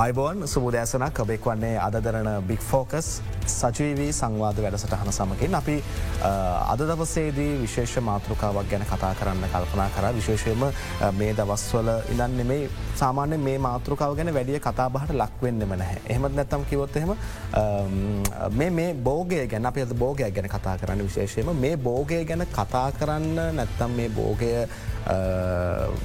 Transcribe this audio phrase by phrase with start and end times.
[0.00, 3.08] අයිබෝන් සුබදෑසනක් කබෙක් වන්නේ අදදරන බික් ෆෝකස්
[3.52, 5.76] සජීවී සංවාද වැඩසටහන සමකින් අපි
[6.66, 10.06] අද දවසේදී විශේෂ මාතෘකාවක් ගැන කතා කරන්න කල්පනා කර.
[10.12, 10.64] විශේෂයම
[11.14, 16.02] මේ දවස්වල ඉදන්න මේ සාමාන්‍ය මේ මාතෘකාව ගැන වැඩිය කතාබහට ලක්වෙන්නෙම නැහැ.
[16.06, 17.14] එහමත් නැත්තම් කිවොත් එහෙම
[18.74, 23.90] මේ බෝගය ගැන අප බෝගය ගැන කතා කරන්න විශේෂයම මේ බෝගය ගැන කතා කරන්න නැත්තම්
[23.92, 24.52] මේ බෝගය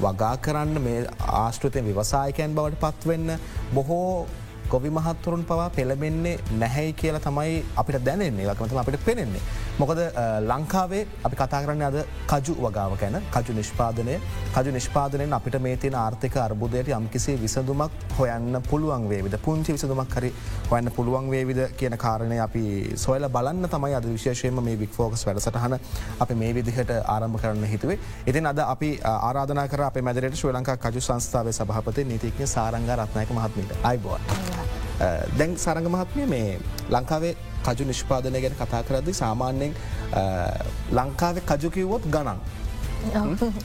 [0.01, 1.05] වගා කරන්න මේ
[1.35, 3.39] ආශ්ෘතය විවසායකයන් බවට පත්වෙන්න
[3.73, 4.27] බොහෝ
[4.69, 9.41] ගොවි මහත්තුරුන් පවා පෙළබෙන්නේ නැහැයි කියලා තමයි අපිට දැනෙන්නේ ලකමතම අපිට පෙනෙන්නේ.
[9.79, 9.99] මොකද
[10.43, 11.97] ලංකාවේ අපි කතා කරන්න අද
[12.27, 14.15] කජු වගාව ගැන කජු නිෂ්පාදනය
[14.55, 20.31] කජු නිෂ්පාදනයෙන් අපිට මේ තින ආර්ථික අර්බුදයට යම්කිසි විසඳුමක් හොයන්න පුළුවන් වේවිද පුංචි විසඳුමක් හරි
[20.71, 22.63] හොයන්න පුළුවන් වේවිද කියන කාරණය අපි
[22.97, 25.77] සොයල බලන්න තමයි අද විශේෂයම මේ වික්‍ෆෝකස් වැඩසටහන
[26.19, 27.99] අපි මේ විදිහට ආරම්භ කරන්න හිතුවේ.
[28.25, 33.29] ඉතින් අද අපි ආරාධනා කර අප මැදරට ශ්‍ර ලංකා කජු සංස්ථාව සභහපති නීතික්ඥ සාරංග රත්නයක
[33.31, 34.54] මහත්මීට අයිබෝන්.
[35.37, 36.59] දැන් සරඟ මහත්මය මේ
[36.95, 37.33] ලංකාවේ
[37.65, 39.73] කජු නිෂ්පාදනය ගැන කතා කරදදි සාමාන්‍යයෙන්
[40.99, 42.39] ලංකාවේ කජුකිවොත් ගණන්.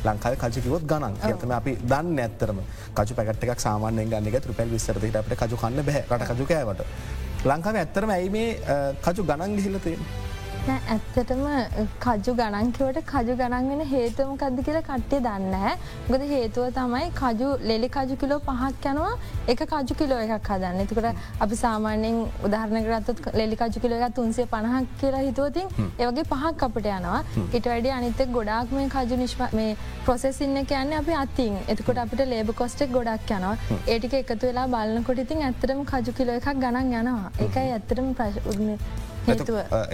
[0.04, 2.58] ලංකාව කජකිවොත් ගණන් ඇතම අපි දන්න ඇත්තරම
[2.96, 6.82] කජු පැකටක් සාමානය ගන්නක ත්‍රපැල් විස්සරට අපට කජු කන්න බැහ රට කජුකෑවට.
[7.50, 8.48] ලංකාව ඇත්තරම ඇයි මේ
[9.04, 9.96] කජු ගණන් ගිහිලතේ.
[10.68, 11.42] ඇත්තටම
[12.04, 15.54] කජු ගණන්කිවට කජු ගණන් වෙන හේතුවමකක්ද කියලා කට්ටේ දන්න
[16.10, 19.12] ගොද හේතුව තමයි කජු ලෙලි කජු කිලෝ පහක් යනවා
[19.54, 20.80] එක කජු කිලෝ එකක් හදන්න.
[20.84, 26.90] එතකට අපි සාමාන්‍යෙන් උදාහරණකරත් ලෙලි කජු කිලෝ එක තුන්සේ පණහක් කියලා හිතුවතින් ඒවගේ පහක් අපට
[26.94, 27.20] යනවා.
[27.56, 32.52] ඉට වැඩි අනිතෙක් ගොඩාක් මේ කජු නිශ්ප මේ ප්‍රොසෙසින්න කියන්න අපි අත්තින් එතකොට අපිට ලේබ
[32.62, 33.54] කොස්ටෙක් ගොඩක් යනවා.
[33.86, 37.32] ඒටික එකතු වෙලා බලන්නකොට ඉතින් ඇත්තරම කජු කිලෝ එකක් ගණන් යනවා.
[37.46, 38.44] ඒකයි ඇත්තරම ප්‍රශ්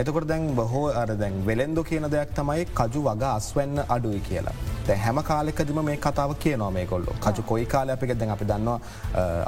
[0.03, 4.56] එතකොට දැන් බොහෝ අර දැන් වෙලෙන්දු කියන දෙයක් තමයි කජු වග අස්වන්න අඩුයි කියලා.
[5.05, 8.79] හැම කාලෙකදම මේ කතාව කියනවා මේ කොල්ල කජු කොයි කාල අපික දැන් අපි දන්නවා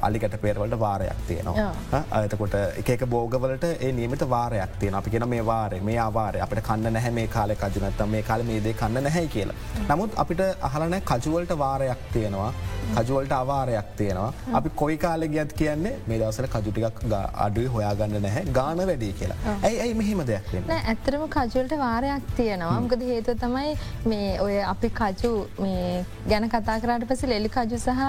[0.09, 2.03] අලිකට පේරවලට වාරයක් තියෙනවා.
[2.23, 2.57] එතකොට
[2.95, 7.15] එක බෝගවලට ඒ නියමට වාරයක් තියෙන අපි කියෙන මේ වාරය මේ ආවාරය අපට කන්න නැහැ
[7.21, 9.57] මේ කාල කජුනත්ත මේ කාල මේ දේ කන්න නැහැ කියලා.
[9.91, 12.51] නමුත් අපිට අහලනෑ කජුවලට වාරයක් තියෙනවා.
[12.97, 14.33] කජුවලට අවාරයක් තියෙනවා.
[14.59, 17.01] අපි කොයි කාලෙ ගත් කියන්නේ මේ දවසල කජුටිකක්
[17.47, 19.39] අඩුයි හොයාගන්න නැහැ ගාන වැඩි කියලා.
[19.67, 22.79] ඇයි ඇයි මෙහෙම දෙයක් ඇත්තරම කජුවලට වාරයක් තියෙනවා.
[22.85, 23.73] මකද හේතු තමයි
[24.13, 25.33] මේ ඔය අපි කජු
[26.33, 28.03] ගැන කතා කරට පස ලෙලි කජු සහ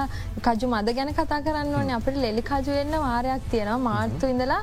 [0.48, 1.92] කජු මද ගැන කතා කරන්න ඕන.
[2.00, 3.80] අපට ලෙලි කජු එන්න වාරයක් තියෙනවා.
[3.90, 4.62] මාර්තු ඉඳලා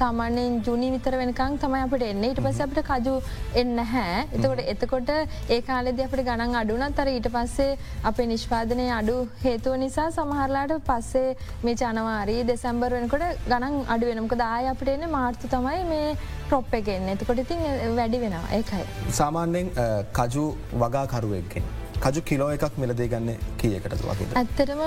[0.00, 2.24] සාමාන්‍යයෙන් ජුනි විතර වෙනකං තමයි අපට එන්න.
[2.32, 3.16] ඉට පස අපට කජු
[3.62, 5.10] එන්න හැ එතකොට එතකොට
[5.54, 7.70] ඒ කාලෙද අපට ගණන් අඩුනත් අර ඊට පස්සේ
[8.10, 14.70] අපේ නිෂ්පාදනය අඩු හේතුව නිසා සමහරලාට පස්සේ මේ ජනවාරී දෙසැම්බර් වෙනකොට ගණන් අඩු වෙනමක දාය
[14.72, 15.99] අපට එන්න මාර්තු තමයි මේ
[16.48, 17.60] ප්‍රොප් එකෙන් එතකොට ඉතින්
[17.98, 18.84] වැඩි වෙනවා ඒකයි.
[19.18, 19.70] සාමාන්‍යෙන්
[20.18, 20.44] කජු
[20.82, 21.64] වගාකරුවෙක්ගෙන්.
[22.04, 23.30] කජු කිලෝ එකක් මිලදේ ගන්න
[23.60, 24.28] කියකට වගේ.
[24.40, 24.82] ඇත්තටම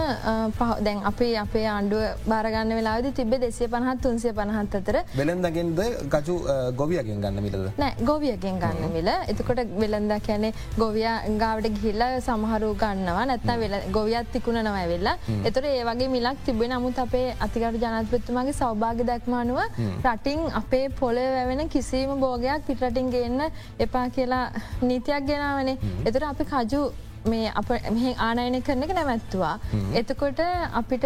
[0.85, 5.81] දැන් අපේ අපේ ආණ්ඩුව බාරගන්න වෙලාද තිබ දෙසේ පහත් තුන්සිය පණහත් අතර වෙලෙන්දගෙන්ද
[6.15, 6.35] ගජු
[6.79, 7.67] ගොවියගෙන් ගන්න මිලද?
[7.81, 9.09] නෑ ගොවියගෙන් ගන්න මිල.
[9.33, 10.49] එතකොට වෙළඳ කියැනෙ
[10.81, 11.05] ගොවිය
[11.43, 13.25] ගාවට ගිහිල්ල සමහරු ගන්නවා.
[13.31, 15.15] නැත්න වෙල ගොවියත් තිකුණනව වෙල්ලා
[15.51, 19.61] එතොට ඒ වගේ මිලක් තිබේ නමුත් අපේ අතිකට ජනත්පත්තුමගේ සෞභාග දැක්මානුව
[20.07, 23.41] රටින් අපේ පොල වැවෙන කිසිීම බෝගයක් පිටරටින් ගන්න
[23.85, 24.43] එපා කියලා
[24.89, 25.77] නීතියක් ගෙනාවනේ.
[26.09, 26.83] එතර අපි කජු
[27.25, 29.55] මේ අප මෙහ ආනයනය කරන එක නැමැත්තුවා.
[30.01, 30.39] එතකොට
[30.73, 31.05] අපිට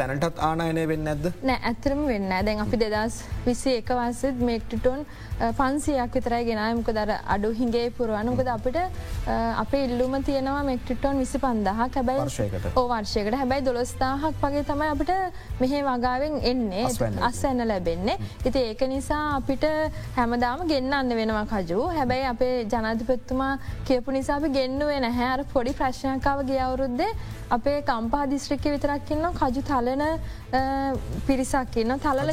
[0.00, 5.06] දැනටත් ආනයනය වෙන්න ඇද නෑ ඇතරම වෙන්න දැන් අපි දෙදස් විසි එකවසත් මේක්ටිටොන්
[5.40, 8.78] පන්සියක් විතරයි ගෙනයමක දර අඩු හිගේ පුරුවනුකද අපිට
[9.62, 12.18] අපේ ඉල්ලුම තියෙනවා මෙක්ටිටොන් විසි පන්දහ හැබයි
[12.82, 15.12] ඕවර්ශයකට හැබැයි දොළස්ථාහක් වගේ තමයි අපිට
[15.60, 16.86] මෙහෙ වගාවෙන් එන්නේ.
[17.28, 18.18] අස්සන්න ලැබෙන්නේ.
[18.48, 19.64] ඉති ඒක නිසා අපිට
[20.16, 21.80] හැමදාම ගෙන්න්න වෙනවා කජු.
[21.98, 25.44] හැබැයි අපේ ජනතිපත්තුමා කියපු නිසා අපි ගෙන්නුවේ නැහැ.
[25.54, 27.10] පොඩි ප්‍රශ්නයකාව ගිය අවුරුද්දේ
[27.50, 30.02] අපේ කම්පා දිස්ත්‍රික්ක විතරක්කින්න කජු තලන
[31.26, 32.30] පිරිසක්කින්න තලල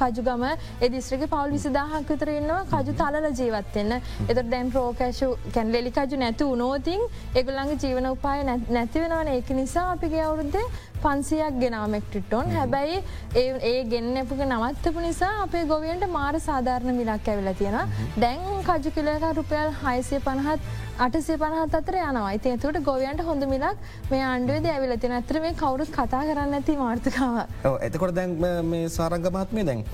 [0.00, 0.44] කජුගම
[0.80, 1.79] එදිස්ත්‍රික පවල් විසිදාහක්
[2.10, 3.92] විතර ඉන්නවා කජු තලල ජීවත්වෙන්න
[4.28, 7.02] එත දැම් ප්‍රෝකෑශු කැන් ලෙලි කජු නැතු උනෝතින්
[7.34, 10.66] එගුල්ලන්ගේ ජීවන උපාය නැතිවෙනවන ඒක නිසා අපිගේ අවුරුද්දේ
[11.02, 12.98] පන්සියක් ගෙනාමෙක්ටිටොන් හැබැයි
[13.34, 19.26] ඒ ඒ ගෙන්න්නපුක නවත්තපු නිසා අපේ ගොවියන්ට මාර සාධාරණ මිලක් ඇවිල තියෙන දැන් කජු කිලක
[19.36, 22.32] රුපියල් හයිසිය පණහත් අටසේ පනහත් අතර යනවා.
[22.38, 23.76] ඉති ඇතුට ගොවයන්ට හොඳ මිලක්
[24.10, 28.34] මේ ආණ්ඩුවද ඇවිලති ඇතර මේ කවරුත් කතා කරන්න ඇති මාර්ථකාව එතකොට දැන්
[28.72, 29.84] මේ සාරංගමත්මේ දැන්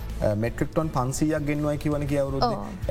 [0.44, 2.41] මෙට්‍රික්ටොන් පන්සියක් ගෙන්වයි කිවන කියවරු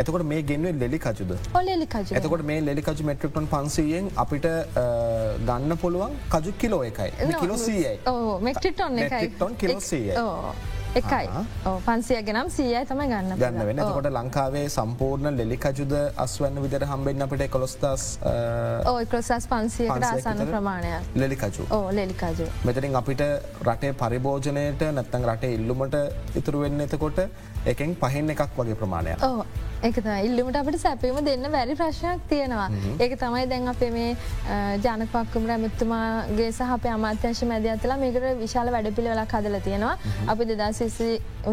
[0.03, 1.35] එතකොට මේ ගෙන්ව ලෙලි කචුද
[1.71, 4.47] ලෙලිකජ එතකොට මේ ලෙලිකජු මෙට්‍රික්ටොන් පන්සියෙන් අපිට
[5.49, 7.11] ගන්න පුළුවන් කජු කිලෝ එකයි.
[7.41, 7.99] කිලෝ සීයයි.
[8.47, 8.97] මෙක්ටිටොන්
[9.35, 10.13] ටොන් කිලෝ සීය
[10.99, 11.27] එකයි.
[11.85, 15.95] පන්සිය ගෙනම් සීයයි තම ගන්න ගන්න වෙන කොට ලංකාවේ සම්පූර්ණ ලෙලිකජුද
[16.25, 18.05] අස්වන්න විදර හම්බෙන් අපට කොළොස්තස්
[18.93, 21.67] ඕකොසස් පන්සියකට ආසන්න ප්‍රමාණය ලෙලිකජු.
[21.71, 22.47] ඕ ලෙලිකජු.
[22.65, 23.23] මෙතරින් අපිට
[23.67, 26.01] රටේ පරිභෝජනයට නැත්තං රටේ ඉල්ලුමට
[26.41, 27.23] ඉතුරු වෙන්න එතකොට
[27.65, 29.45] එකෙන් පහෙන් එකක් වගේ ප්‍රමාණය ඕ
[29.83, 32.69] එක ඉල්ලුමට අපට සැපීම දෙන්න වැරි ප්‍රශ්නයක් තියෙනවා.
[32.99, 34.15] ඒක තමයි දැන් අපේ මේ
[34.85, 39.97] ජනපක්කුම රැමත්තුමාගේ සහ අමාත්‍යංශ මැද අතලා මේකට විශාල වැඩ පිළිවෙලක් හදල තියෙනවා.
[40.27, 40.71] අපි දෙදා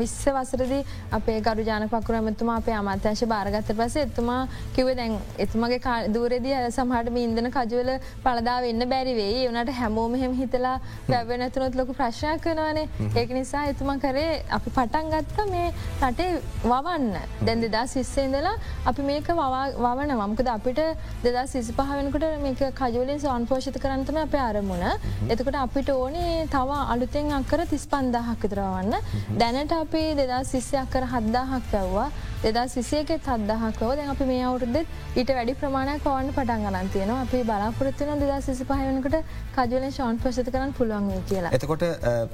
[0.00, 0.78] විස්ස වසරදි
[1.18, 4.40] අපේ ගරු ජනපක්කු රැමතුමා අපේ අමාත්‍යංශ භාරගත පස එතුමා
[4.76, 7.90] කිව දැන් එතුමගේ දූරෙදී සමහටම ඉන්දන කජුවල
[8.24, 10.76] පලදා වෙන්න බැරිවෙයි වනට හැමෝම හෙම හිතලා
[11.10, 12.88] පැවෙනැතුනොත් ලොක ප්‍රශ්නයක් වනවානේ.
[13.20, 15.68] ඒක නිසා එතුමා කරේ අපි පටන් ගත්ත මේ
[16.00, 16.30] රටේ
[16.64, 17.06] වවන්න.
[17.46, 18.54] දැන් දෙදා සිස්සේ ඉඳලා
[18.90, 20.80] අපි මේක වවන මමකද අපිට
[21.24, 24.84] දෙදා සිසි පහවෙනකට මේක කජුලින් සන්පෝෂිත කරන්තම අප අරමුණ.
[25.28, 28.94] එතකට අපිට ඕනේ තව අලුතෙන් අක්කර තිස් පන්දාහක් විතරවන්න
[29.40, 32.08] දැනට අපි දෙදා සිස්සය අක්කර හද්දාහක් පැව්වා
[32.44, 34.86] දෙදා සිසියකෙත් හදදාහකෝ දැන් අපි මේ අවුරුද්දෙත්
[35.16, 37.20] ඊට වැඩි ප්‍රමාණයක් පවන්න පටන් ගන්න තියෙනවා.
[37.26, 39.16] අපි බලාපොරත්තුන දෙදා සිසි පහවනකට
[39.56, 41.52] කජුලෙන් ශාන් ප්‍රශත කරන්න පුළුවන් කියලා.
[41.58, 41.84] එතකොට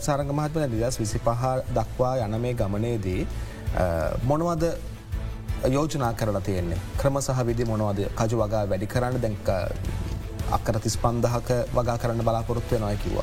[0.00, 1.42] සාරංග මහත්වන දෙදස් විසි පහ
[1.76, 3.22] දක්වා යන මේ ගමනේදී
[4.24, 4.64] මොනවද
[5.66, 6.78] යෝජනා කරලා තියෙන්නේ.
[7.00, 8.00] ක්‍රම සහ විදි මොනවද?
[8.18, 9.48] කජු වගා වැඩි කරන්න දැක
[10.56, 13.16] අක්කර තිස් පන්දහක වගා කරන්න බලාපොරොත්ව වෙනවා කිව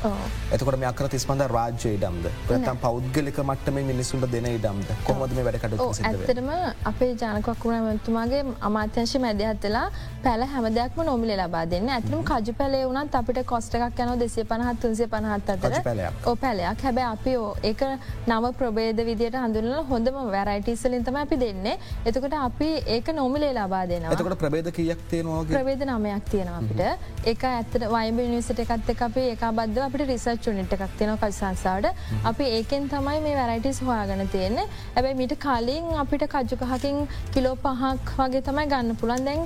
[0.56, 2.28] එතකොට මේ අකර තිස් පන්ද රාජ්‍ය ඉඩම්ද?
[2.48, 4.92] ප්‍රතම් පෞද්ගලික මට්ටම මිනිසුන්ට දෙන ඉඩම්ද?
[5.08, 6.50] කොමද මේ වැඩකට ඇතරම
[6.92, 9.86] අපේ ජනකොක්කුණමතුමාගේ අමාත්‍යංශ මැදහත්වෙලා
[10.24, 11.90] පැල හැම දෙයක්ම නොමිල ලබා දෙන්න.
[11.96, 15.78] ඇතනම් කජු පැලේ වුණත් අපිට කොස්ටක් යන දෙසේ පනහත් තුන්සේ පනහත් අතර.
[16.26, 16.86] ඕ පැලයක්.
[16.88, 17.36] හැබැ අපි
[17.72, 17.86] ඒක
[18.26, 21.78] නව ප්‍රබේද විදියට හඳුනල හොඳම වැරයිටස්සලින්තම අපි දෙන්නේ.
[22.06, 27.44] එතකොට අපි ඒක නොමිලේ ලබා දෙන්න එතකට ප්‍රබේද කියක් තියෙනවා ප්‍රබේද නමයක් තියෙනවා අපිට ඒක
[27.50, 31.86] ඇත්තට වයිබ නිසට එකත් එක අපේ එක බද්ධ අපට රිසර්ච් නිට එකක් තියෙන කල්සංසාට
[32.30, 34.66] අපි ඒකෙන් තමයි මේ වැරයිටිස් හොයාගන තියෙන්නේ.
[34.96, 36.98] ඇබැයි මිට කලින් අපිට කජුකහකින්
[37.34, 39.42] කිලෝ පහක් වගේ තමයි ගන්න පුළන් දැන්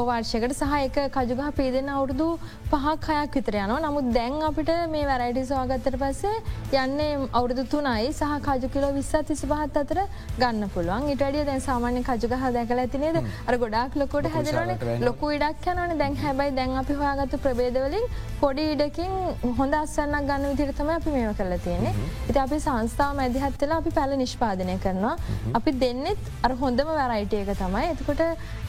[0.00, 2.28] ඕවාර්ෂයකට සහ එක කජුගහ පේදෙන අවුරුදු
[2.70, 3.80] පහක් හයක් විතර යනවා.
[3.86, 6.36] නමුත් දැන් අපිට මේ වැරයිටිස් වාගත්තර පස්සේ
[6.84, 10.00] යන්නේ අවුරුදු තුනයි සහ කජු කිලෝ විස්සා තිසි පහත් අතර
[10.38, 11.10] ගන්න පුළුවන්.
[11.14, 14.72] ඉටඩිය දැන් සාමාන්‍ය කජුගහ දැකල ඇතිනේද අර ගොඩක් ලොකොට හැදරන
[15.08, 15.98] ලොකු ඉඩක් යනවන.
[16.02, 18.04] දැන් හැබයි දැන් අපි හොයාගත්තු ප්‍රබේදවලින්
[18.40, 19.12] පොඩි ඉඩකින්
[19.58, 21.94] හොඳ අස්සන්නක් ගන්න විදිරතම අපි මේම කරලා තියෙන්නේ.
[22.30, 25.14] ඉති අපි සංස්ථාව මැදිහත්වෙලා අපි පැල නිෂ්පාදනය කරනවා.
[25.58, 27.84] අපි දෙන්නෙත් අර හොඳම වැරයිටියක තමයි.
[27.94, 28.22] එතකොට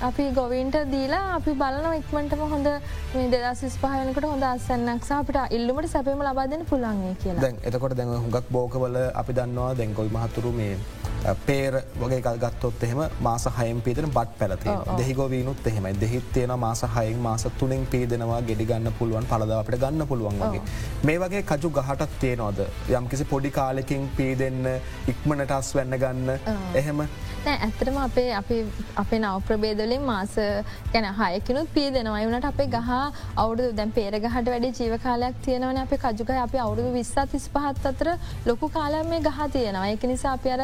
[0.09, 2.69] අපි ගොවින්ට දීලා අපි බලන ඉක්මටම හොඳ
[3.15, 7.53] මේ දෙදසිස් පහයනකට හොඳ අස්සන්නක් අපට ඉල්ලුමට සැපීම ලබාදන පුළන්ගේ කියලා.
[7.69, 10.73] එතකොට දැන් හුඟක් බෝකවල අපි දන්නවා දැන්කොයි මහතුරු මේ
[11.47, 14.69] පේර වගේ කල් ගත්තොත් එහෙම මාස හයම් පීදන බට් පැලති
[14.99, 15.93] දෙහිගොවීනුත් එහෙමයි.
[16.03, 17.45] දෙහිත් තියෙන මාස හයින් මාස
[18.11, 20.61] තුනෙන් පීදෙනවා ගෙඩිගන්න පුළුවන් පලද අපට ගන්න පුළුවන් වගේ.
[21.03, 22.59] මේ වගේ කජු ගහටත් තියෙනවාද
[22.89, 24.67] යම් කිසි පොඩි කාලෙකින් පීදෙන්න
[25.07, 26.29] ඉක්මනට අස් වෙන්න ගන්න
[26.75, 27.03] එහෙම
[27.49, 28.33] ඇත්තටම අපේ
[29.01, 30.33] අපේ නව ප්‍රබේදලින් මාස
[30.93, 32.89] ගැන හයකිනුත් පී දෙනවා වනට අපේ ගහ
[33.43, 38.09] අවුදු දැන් පේරගහට වැඩි ජීව කාලයක් තියෙනවන අප කජුක අපි අවුරුදු විස්සත් තිස් පහත් අතර
[38.49, 39.87] ලොකු කාලම් මේ ගහ තියෙනවා.
[39.93, 40.61] එක නිසා අපි අර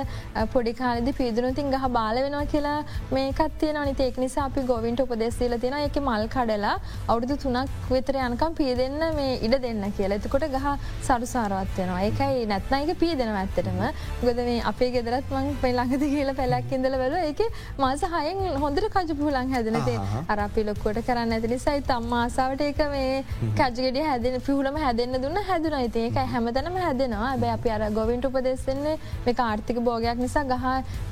[0.53, 2.77] පොඩි කාලෙදි පිදුනුතින් ගහ බාල වෙනවා කියලා
[3.12, 6.75] මේකත් තියෙන නිත ඒක නිසා අපි ගොවින්ට උපදෙස්දීල තියෙන එක මල් කඩලා
[7.07, 10.21] අවුරුදු තුනක් විතර යනකම් පිය දෙන්න මේ ඉඩ දෙන්න කියලා.
[10.21, 10.68] එතකොට ගහ
[11.09, 12.06] සරුසාරවත් වෙනවා.
[12.07, 13.83] ඒකයි නැත්නයික පිය දෙනවා ඇත්තටම.
[14.23, 17.42] ගොද මේ අපේ ගෙදරත් මං පෙළඟද කියලා පැලක් දෙයක් ඉඳල බැල එක
[17.80, 19.98] මස හයෙන් හොඳට කජු පුලන් හැදනතේ
[20.34, 23.24] අර පිලොක්කොට කරන්න ඇති නිසයි තම් ආසාාවට ඒක මේ
[23.59, 25.78] කජගෙඩ හැදන පිහුලම හැදන්න දුන්න හැදුන.
[25.78, 27.31] ඒක හැමතනම හැදෙනවා.
[27.44, 28.95] බැ අපි අර ගොවින්ට උපදෙස්සන්නේ
[29.26, 30.66] මේ ආර්ථික බෝගයක් නිසා ගහ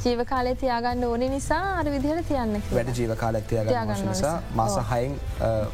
[0.05, 5.17] ජීව කාලය තියාගන්න ඕනි නිසා අර විදිහට තියන්න වැඩ ජීව කාලයක් තියාගන්න නිසා මස හයින්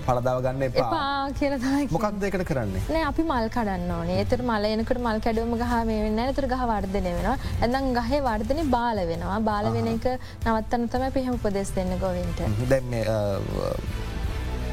[0.08, 1.30] පලදාවගන්න එපා.
[1.42, 2.84] කියලතයි මොකක් දෙකට කරන්නේ?
[2.94, 4.20] නෑ අපි මල් කඩන්න ඕනේ.
[4.26, 7.38] එතර මල එනකට මල් කැඩුවම ගහ මේ වෙන්න තුර ගහ වර්ධනය වෙනවා.
[7.62, 9.40] ඇඳම් ගහේ වර්ධනය බාල වෙනවා.
[9.50, 10.06] බාල වෙන එක
[10.46, 12.40] නවත්තන්න තම පිහම උපදෙස් දෙන්න ගොවින්ට.
[12.70, 12.94] දැම්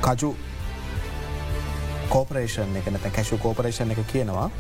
[0.03, 0.35] කජු
[2.09, 4.51] කෝපරේෂන් එක නැත කැශු කෝපරේෂන් එක කියනවා.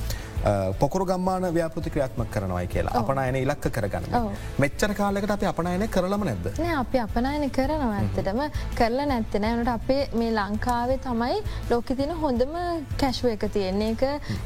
[0.80, 2.94] පොකරු ගම්මාන ව්‍යාපෘති ක්‍රියාත්මක් කරනවයි කියලා.
[3.00, 4.28] අපනයන ඉලක්ක කරගන්න.
[4.58, 6.46] මෙච්චර කාලෙකට අප අපනයන කරලම නැද්ද?
[6.82, 8.40] අපි අපනයන කරනවා ඇත්තටම.
[8.78, 11.38] කරලා නැත්තන නට අපේ මේ ලංකාවේ තමයි
[11.70, 12.54] ලෝක තින හොඳම
[13.02, 13.90] කැශ්ුව එක තියෙන්නේ.
[13.92, 14.02] එක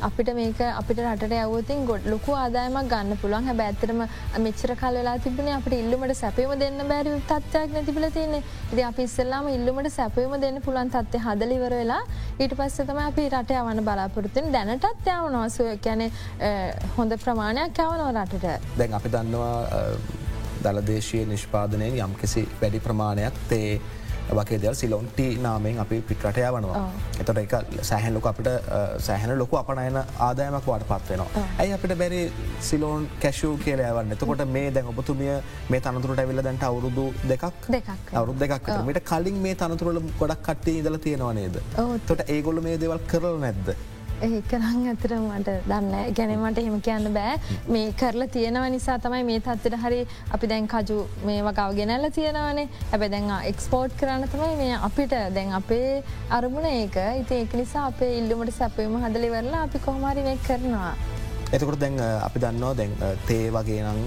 [0.09, 3.51] අපිට මේක අපිට රට ඇවතින් ගොඩ ලොකු ආදායමක් ගන්න පුළුවන්.
[3.51, 4.03] හැ ඇත්තරම
[4.47, 8.43] මෙච්චර කල්ලා තිබන අපට ඉල්ලුමට සැපීම දෙන්න බැරි තත්වයක් නැතිබල තියන්නේ.
[8.73, 12.03] ඉද අපි ඉස්සල්ලාම ඉල්ලුමට සැපීම දෙන්න පුළන් තත්ය හදලිවර වෙලා
[12.39, 16.05] ඊට පස්සතම අපි රට යවන බලාපොරත්තින් දැනටත් යවනවාසුව ගැන
[16.97, 18.77] හොඳ ප්‍රමාණයක් යවනව රටට.
[18.79, 19.57] දැන් අපි දන්නවා
[20.63, 23.81] දළදේශය නිෂ්පාදනයෙන් යම් කිසි වැඩි ප්‍රමාණයක් තේ
[24.39, 26.83] වගේ දෙල් සිලොන්ට නාමෙන් අපි පිටරට යවනවා
[27.21, 27.55] එතොට එක
[27.89, 28.49] සෑහන් ලොක අපිට
[29.07, 32.21] සෑහන ලොකු අපනයන ආදායමක් වාට පත්වෙනවා ඇයි අපිට බැරි
[32.69, 35.35] සිලෝන් කැෂූ කියලයවන්න එතකොට මේ දැන් ඔබතුමිය
[35.75, 37.71] මේ තනතුරට ඇවිල්ල දැන්ට අවුරුදු දෙකක්?
[38.13, 41.59] අවුරු දෙකක් මට කලින් මේ තනතුරල ගොඩක් කට්ටේ ඉදල තියෙනවා නේද?
[42.07, 43.75] තොට ඒගොල මේ දෙවල් කරල නැද්ද
[44.29, 47.35] ඒකරං ඇතර මට දන්න ගැනීමට එහෙම කියන්න බෑ.
[47.75, 50.01] මේ කරලා තියෙනව නිසා තමයි මේ තත්වට හරි
[50.37, 50.99] අපි දැන් කජු
[51.29, 52.69] මේ වගව ගෙනැල්ල තියෙනවනේ.
[52.93, 56.03] ඇබැ දැන් එක්ස්පෝර්ට් කරන්න තමයි මේ අපිට දැන් අපේ
[56.39, 56.97] අරමුණ ඒක.
[57.23, 60.95] ඉති ඒක නිසා අපේ ඉල්ලුමට සැපීම හදලිවරලා අපි කොහමාරි මේ කරනවා.
[61.53, 62.93] එතකොට දැන් අපි දන්නවා දැන්
[63.31, 64.01] තේ වගේ නම්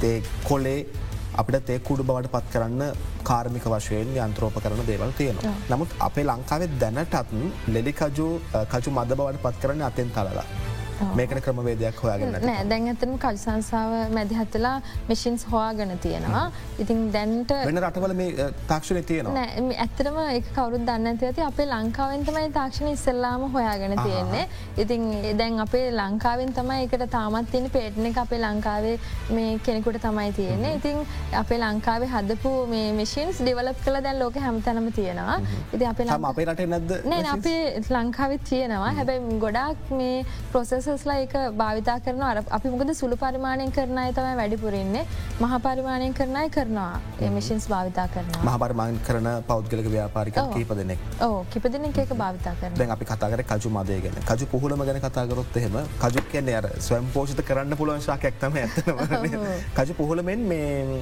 [0.00, 0.16] තේ
[0.48, 0.80] කොලේ
[1.40, 2.82] අපිට තේ කුඩු බවට පත් කරන්න
[3.30, 5.54] කාර්මික වශයෙන් යන්ත්‍රෝප කරන දේවල් තියෙනවා.
[5.70, 7.34] නමුත් අපේ ලංකාවෙත් දැනටත්
[7.74, 8.28] ලෙඩිකජු
[8.72, 10.46] කජු මද බවට පත් කරන්න අතෙන් තලලා.
[11.18, 14.74] මේකට ක්‍රමවේදයක් හොයාගෙන නෑ දැන් ඇතම කල් සංසාාව මැදිහත්තලා
[15.08, 16.44] මිෂින්ස් හොයාගෙන තියෙනවා.
[16.82, 19.44] ඉතින් දැන්ට වෙන රටවල මේ තාක්ෂණ තියෙනවා?
[19.84, 21.42] ඇත්තරම එක කවරුත් දන්න ඇති.
[21.48, 24.44] අපේ ලංකාවෙන් තමයි තාක්ෂණ ඉස්සල්ලාම හොයාගෙන තියෙන්නේ.
[24.84, 25.04] ඉතින්
[25.40, 28.96] දැන් අපේ ලංකාවෙන් තමයි එකට තාමත් තියෙන පේට්න එක අපේ ලංකාවේ
[29.38, 30.74] මේ කෙනෙකුට තමයි තියෙන්නේ.
[30.80, 30.96] ඉතින්
[31.42, 35.38] අපේ ලංකාවේ හදපු මේ මිෂන්ස් ඩිවලප් කළ දැන් ලෝක හැමතැනම තියෙනවා.
[35.72, 37.60] ඉති අපේ අපේ රට නැද අපේ
[37.98, 38.92] ලංකාවෙත් තියෙනවා.
[39.00, 44.34] හැබැයි ගොඩක් මේ ප්‍රොසෙස් ප්‍රොසෙස්ලා එක භාවිතා කරන අර අපි මොකද සුළු පරිමාණයෙන් කරනය තමයි
[44.40, 45.04] වැඩිපුරන්නේ.
[45.40, 47.00] මහ පරිමාණයෙන් කරනය කරනවා.
[47.20, 53.04] එමිෂන්ස් භාවිතා කරන මහපරිමාණ කරන පෞද්ගලක ව්‍යාපාරික කීපදනෙක් ඕ කිපදන එක භාවිතා කරන දැන් අපි
[53.04, 54.20] කතාකර කජු මදය ගැන.
[54.30, 59.42] කජු පුහුලම ගැන කතාගරොත් එහෙම කජු කියන්නේ අර ස්වම් පෝෂිත කරන්න පුළුවන්ශාක ඇක්තම ඇතන
[59.78, 61.00] කජු පුහුලමෙන් මේ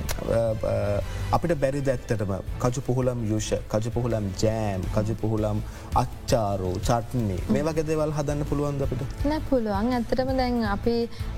[1.33, 5.63] අපිට බැරි දැත්තටම කජු පුහුලම් යුෂ කජු පුහුලම් ජෑම් කජු පුහුලම්
[5.97, 9.03] අච්චාරෝ චට්න්නේ මේ වගේ දෙවල් හදන්න පුළුවන්ද අපිට?
[9.25, 9.93] නෑ පුළුව පුළුවන්.
[9.93, 10.95] ඇත්තටම දැන් අපි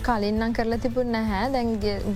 [0.07, 1.53] කලින්නම් කරලා තිබුණ නැහැ.
[1.53, 1.69] දැන්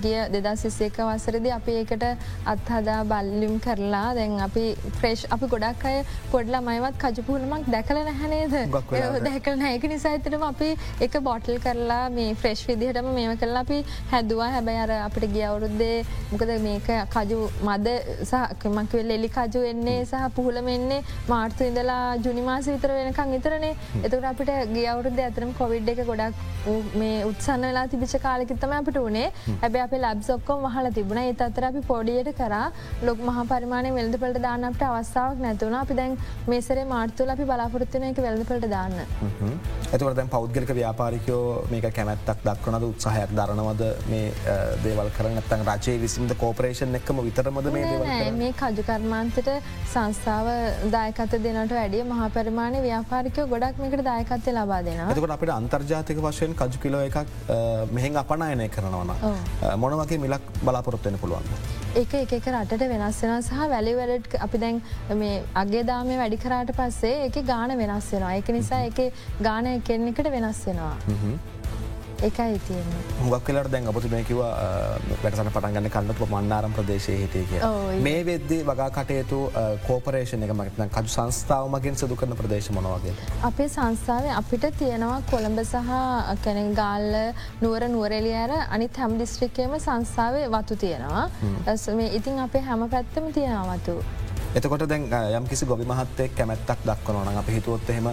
[0.03, 2.05] ගිය දෙදා සිස්සේක වසරද අපි ඒකට
[2.53, 4.63] අත්හදා බල්ලිම් කරලා දැන් අපි
[4.97, 5.97] ෆ්‍රේෂ් අපි ගොඩක් අය
[6.33, 8.55] පොඩ්ලා මයිවත් කජපුහනමක් දැකල නැහැනේද
[9.27, 10.69] දැකල නැයක නිසා ඇතරම අපි
[11.07, 13.79] එක බොටල් කරලා මේ ෆ්‍රෙෂ් විදිහටම මේම කරලා අපි
[14.13, 14.49] හැදවා.
[14.55, 15.97] හැබැයි අර අපිට ගිය අවුරුද්දේ
[16.31, 17.97] මොකද මේක කජු මද
[18.31, 23.73] සහකමක්ව ලෙලි කජු එන්නේ සහ පුහුලම එන්නේ මාර්තු ඉඳලා ජුනිමාස විතර වෙනකං ඉතරනේ
[24.03, 26.49] එතකට අපිට ගිය අවුරුද්ධ ඇතරම කොවිඩ් එක ගොඩක්
[26.95, 29.27] මේ උත්සන්න වෙලා තිබිච කාලෙකිත්තම අපට වනේ
[29.67, 31.21] ඇබ අප ලබ් ඔක්කොම් හල තිබුණ.
[31.21, 32.55] ඒ අතර අපි පොඩියට කර
[33.07, 38.67] ලොක් මහ පරිමාණය වෙල්දපලට දාන්නට අවස්ථාවක් නැතුවන අපි දැන් මේසරේ මාර්තුල අපි බලාපොරත්තුන එක වෙල්දපලට
[38.75, 38.97] දාන්න.
[39.91, 46.99] ඇතුවට දැන් පෞද්ගලික ව්‍යාපාරිකයෝ මේක කැමැත්තක් දක්වනද උත්සාහයක් දරනවද මේ දේවල් කරනත්තන් රජයේ විසින්ද කෝපරේෂන්
[46.99, 49.51] එක්කම විතරමද මේ මේ කජුකර්මාන්තට
[49.93, 50.47] සංස්ථාව
[50.95, 55.55] දායකත දෙනට වැඩිය මහ පරිමාණය ව්‍යාපාරිකය ගොඩක් මේකට දායකත්තය ලබා දෙෙන එතකට අපිට
[56.01, 57.17] අන්තර්ජාතික වශයෙන් කජු කිලෝ එකක්
[57.95, 59.11] මෙහෙන් අපනායනය කරනවන
[59.83, 61.45] මොනවගේ මිලක් බලාපොරොත්වයන පුළුවන්.
[62.01, 64.81] ඒක එක රටට වෙනස් වෙන සහ වැලි වැඩට් අපි දැන්
[65.21, 69.01] මේ අගේ දාමය වැඩි කරාට පස්සේ එක ගාන වෙනස් වෙනවා එක නිසා එක
[69.47, 70.95] ගාන කෙන්නෙකට වෙනස් වෙනවා.
[72.27, 72.91] එකයි තියන්න.
[73.21, 74.39] හුවක් කලට දැන් අපතුමය කිව
[75.23, 77.61] වැඩසට පටන්ගන්න කන්නට මන්නාරම් ප්‍රදේශය කිය
[78.07, 79.39] මේ වෙද්දේ වගා කටයුතු
[79.87, 83.15] කෝපරේෂණ එක මගතන කජු සංස්ථාව මගින් සදු කරන ප්‍රදේශ මොනවගේ.
[83.49, 85.91] අපේ සංස්ථාව අපිට තියෙනවා කොළඹ සහ
[86.45, 87.13] කැන ගාල්ල
[87.61, 91.25] නුවර නුවරෙලි අර අනිත් හැම් දිස්ත්‍රිකේම සංස්ථාවේ වතු තියෙනවා.
[91.99, 93.95] මේ ඉතින් අපේ හැම පැත්තම තියෙනවතු.
[94.55, 95.03] එතකොට දැන්
[95.37, 98.07] යම් කිසි ගොවි මහත්තෙක් කැමැත්තක් දක්වනවන අප හිතුවොත් එහෙම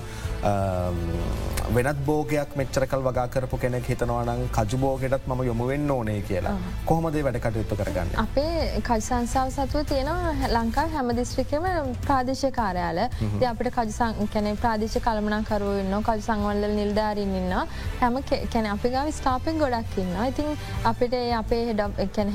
[1.76, 6.54] වෙනත් බෝගයක් මෙච්චරකල් වගාකරපු කෙනෙක් හිතනවනම් කජුබෝගෙටත් ම යොමුවෙන්න ඕනේ කියලා.
[6.86, 8.12] කොහොමදේ වැඩ කටයුත්තු කරගන්න.
[8.24, 11.66] අපේ කල්සංසාාව සතුව තියෙනවා ලංකා හැම දිස්ත්‍රිකම
[12.06, 13.00] ප්‍රාදේශ කාරයාල.
[13.40, 17.54] ද අපට කජසං කැන ප්‍රාදේශ කළමනකරුවන්න කල් සංවල්ල නිල්ධාරන්න ඉන්න
[18.00, 20.48] හැම කැන අපි ගාව ස්ථාපෙන් ගොඩක්කින්න ඉතින්
[20.92, 21.84] අපිට අපේ හෙඩ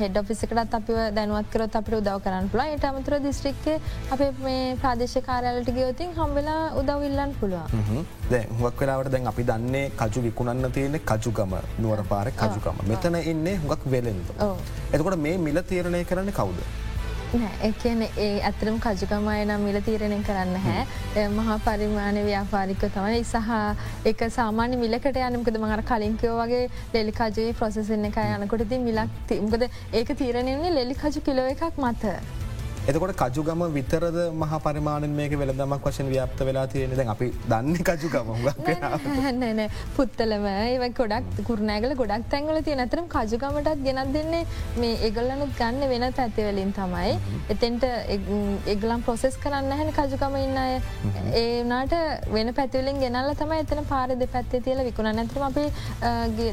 [0.03, 3.79] හෙඩ ෆිසිකටත් අප දැනුවත් කරොත් අපට උදව කරන්න පුලා ට අමතර දිස්ත්‍රික්කේ
[4.13, 8.07] අපේ මේ ප්‍රාදේශ කාරයාලට ගයෝතින් හම්වෙලා උදවඉල්ලන්න පුළුවන්.
[8.31, 13.55] දැ හුවක් වෙලාවට දැන් අපි දන්නේ කජු විකුණන්න තියෙන කජුගම නුවර පාර කජුගම මෙතන එන්නේ
[13.57, 14.27] හුඟක් වෙලෙන්ද.
[14.93, 16.59] එතකොට මේ මිල තීරණය කරන්න කවුද.
[17.61, 23.49] එකන ඒ ඇතරම් කජුකමය නම් මිල තීරණය කරන්න හැ මහා පරිමාණ ව්‍යාපාරික තමයි සහ
[24.05, 26.63] එක සාමාන්‍ය මිලකට යනකද මඟර කලින්කයෝ වගේ
[26.93, 32.17] ලෙලිකජුයි ප්‍රොසෙසන්න එක යනකොට ති මිලක් තිම්කද ඒක තීරණයන්නේ ලෙලිකජු කිලෝ එකක් මත.
[32.85, 38.31] එතකොට කජුගම විතරද මහ පරිමාණෙන් මේක වෙළදමක් වශයෙන් ව්‍යාප්ත වෙලා තියෙන දැන් අපි දන්න කජුගම
[39.35, 39.61] නැන
[39.95, 44.41] පුත්තලම ඒ ගොඩක් කුරනෑගල ගොඩක් තැන්ගල තිය නතරම් කජුගමටත් ගෙනත් දෙන්නේ
[44.77, 47.13] මේ ඒගල්ලනුත් ගන්න වෙන පැතිවලින් තමයි.
[47.49, 47.85] එතෙන්ට
[48.67, 50.75] එගලම් ප්‍රොසෙස් කරන්න හැන කජුකම ඉන්න අය.
[51.35, 51.95] ඒනාට
[52.35, 55.65] වෙන පැතිවලින් ගෙනල්ල තමයි එතන පාර දෙ පැත්තේ තියල විකුණ නැතරම අපි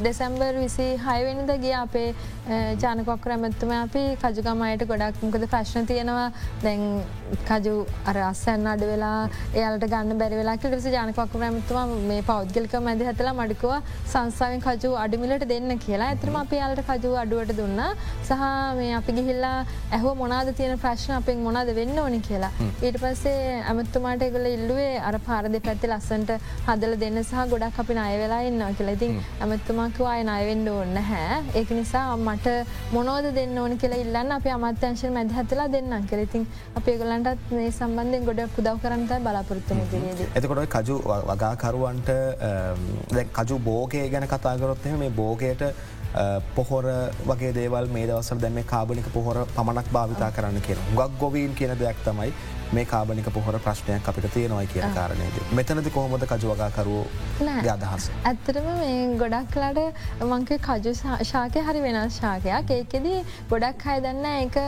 [0.07, 2.09] දෙසැම්බර් විසි හයවෙනිද ගිය අපේ
[2.79, 3.77] ජානකොක්කර ඇමත්තුම.
[3.83, 6.33] අපි කජුගමයට ගොඩක් මොකද ප්‍රශ්න තියෙනවා තියෙනවා.
[6.65, 6.83] දැන්
[7.49, 7.75] කජු
[8.11, 9.19] අර අස්සන්න අඩ වෙලා
[9.59, 13.75] එයාලට ගන්න බැරිවෙලා ටස ජනකක්කු ඇමතුවා මේ පෞද්ගලික මැද හතලා මඩිකුව
[14.12, 16.11] සංසාාවෙන් කජු අඩමිලට දෙන්න කියලා.
[16.12, 17.81] ඇතරම අප යාලට කජු අඩුවට දුන්න.
[18.29, 18.45] සහ
[18.81, 19.57] මේ අපි ගිහිල්ලා
[19.97, 22.53] ඇහෝ මොනාද තියෙන ප්‍රශ්න අපෙන් මොනාද වෙන්න ඕනි කියලා.
[22.87, 26.37] ඊට පස්සේ ඇමත්තුමාට එගල ඉල්ලුවේ අර පාරද පැත්ති ලස්සන්ට
[26.69, 28.97] හදල දෙන්න සහ ගොඩක් අපි අය වෙලා ඉන්න කියලා.
[28.99, 32.57] ඉතින් ඇමත්තුමාකවා අය අයවෙන්ඩ ඕන්න හැ ඒක නිසා මට
[32.97, 36.47] මොනෝද දෙන්න ඕනි කියලා ඉල්ලන්න අප අමත්‍යංශ මැද හතලා දෙන්න කෙරඉතින්
[36.81, 40.21] අපේ ගොලන්ටත් මේ සම්බන්ධයෙන් ගොඩ පුදව් කරන්නත බලාපොරත්තුම දිරියද.
[40.35, 40.99] එතකොට කජු
[41.31, 42.11] වගාකරුවන්ට
[43.38, 45.64] කජු බෝගය ගැන කතාගරොත්ම මේ බෝගයට
[46.55, 46.87] පොහොර
[47.26, 52.00] වගේ දේවල් මේ දවසර දැම කාබනික පොහොර පමණක් භාවිතා කරන්න කියෙන ගක් ගොවීන් කියන දෙයක්
[52.05, 52.33] තමයි
[52.73, 55.37] මේ කාබනික පොහොර ප්‍රශ්නයක් අපිට තියෙනවයි කියන කාරණයද.
[55.59, 57.07] මෙතනද කොහොමද කජුවගාකරුව
[57.75, 58.05] අදහස.
[58.31, 59.81] ඇත්තරම මේ ගොඩක් කලාට
[60.29, 60.93] මංක කජු
[61.31, 62.71] ශාකය හරි වෙනස් ශාකයක්.
[62.77, 63.19] ඒකෙදී
[63.53, 64.59] ගොඩක් අය දන්න ඒක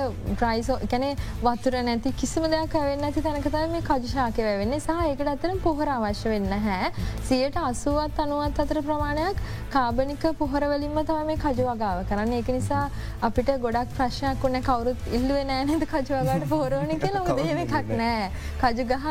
[0.41, 1.09] ප්‍රයිසෝ කැනෙ
[1.43, 5.89] වතුර නැති කිසිම දෙයක් වෙන්න ඇති තැනකතම මේ කජු ශාකය වෙන්නේ සහ ඒකට අතරම් පොහොර
[5.97, 6.91] අවශ්‍ය වෙන්න හැ
[7.29, 9.45] සියට අසුවත් අනුවත් අතර ප්‍රමාණයක්
[9.77, 12.33] කාබනික පොහොරවලින්ම තම මේ කජු වගාව කරන්න.
[12.33, 12.85] ඒක නිසා
[13.31, 17.25] අපිට ගොඩක් ප්‍රශ්නයක් වන්න කවරුත් ඉල්ලුව නෑනද කජුවගට පොරෝණ කියලා.
[17.33, 18.31] උදේම එකක් නෑ.
[18.63, 19.07] කජුගහ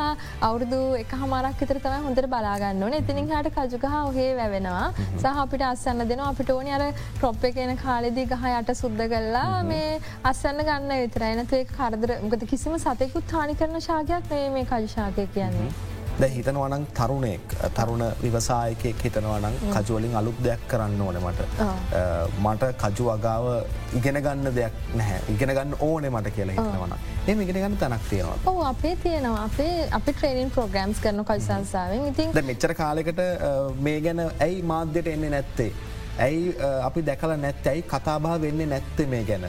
[0.48, 2.98] අවුරදු එක හමරක් විතර තම හොඳට බලාගන්න ඕන.
[3.02, 4.88] එතිනින් හට කජුගහ ඔහේ වැවෙනවා.
[5.22, 6.32] සහ අපිට අස්සන්න දෙනවා.
[6.34, 6.84] අපිට ඕනි අර
[7.20, 10.02] ප්‍රොප් එකන කාලෙදී ගහ යට සුද්ද කල්ලා මේ
[10.34, 12.18] අස්සන්න ගන්න විතරයිනතු කරදර.
[12.34, 15.91] ගත කිසිම සතෙකුත් හානි කරන ශාකයක් මේ මේ කජශාකය කියන්නේ.
[16.20, 21.42] ද හිතනවනං තරුණෙක් තරුණ විවසායකෙක් හිතනවනං කජුවලින් අලුත් දෙයක් කරන්න ඕන මට.
[22.46, 23.46] මට කජු අගාව
[24.00, 25.22] ඉගෙන ගන්න දෙයක් නැහැ.
[25.36, 26.94] ඉගෙන ගන්න ඕනෙ මට කියලා හිතනවන
[27.28, 28.38] එම ඉගෙන ගන්න තැනක් තියෙනවා.
[28.46, 29.46] ඔ අපේ තියෙනවා.
[29.46, 33.24] අපේ අපි ට්‍රේනින් ප්‍රෝග්‍රම්ස් කරන කල්සංසාාවෙන් ඉතින් මෙච්චර කාලෙකට
[33.88, 35.72] මේ ගැන ඇයි මාධ්‍යයට එන්නේ නැත්තේ
[36.20, 36.56] ඇයි
[36.88, 39.46] අපි දැකල නැත් ඇයි කතාබා වෙන්න නැත්ත මේ ගැන?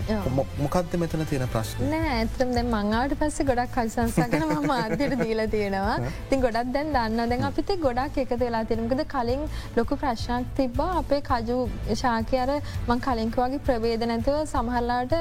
[0.61, 1.95] මොකක්ද මෙතන තියෙන ප්‍රශ්න?
[1.99, 5.97] ඇතරම් දැ මංගාවට පස්සේ ගොඩක් කල්සංසාගෙන ම මාධ්‍යයට දීලා තියෙනවා.
[6.31, 9.43] ති ගොඩක් දැන් දන්න දැන් අපිත ගොඩක් එකත වෙලා තිරමකද කලින්
[9.77, 10.91] ලොකු ප්‍රශ්නක් තිබ්බා.
[11.03, 11.59] අපේ කජු
[12.03, 12.51] ශාකයර
[12.89, 15.17] මං කලින්කවගේ ප්‍රවේද නැතුව සමහරලාට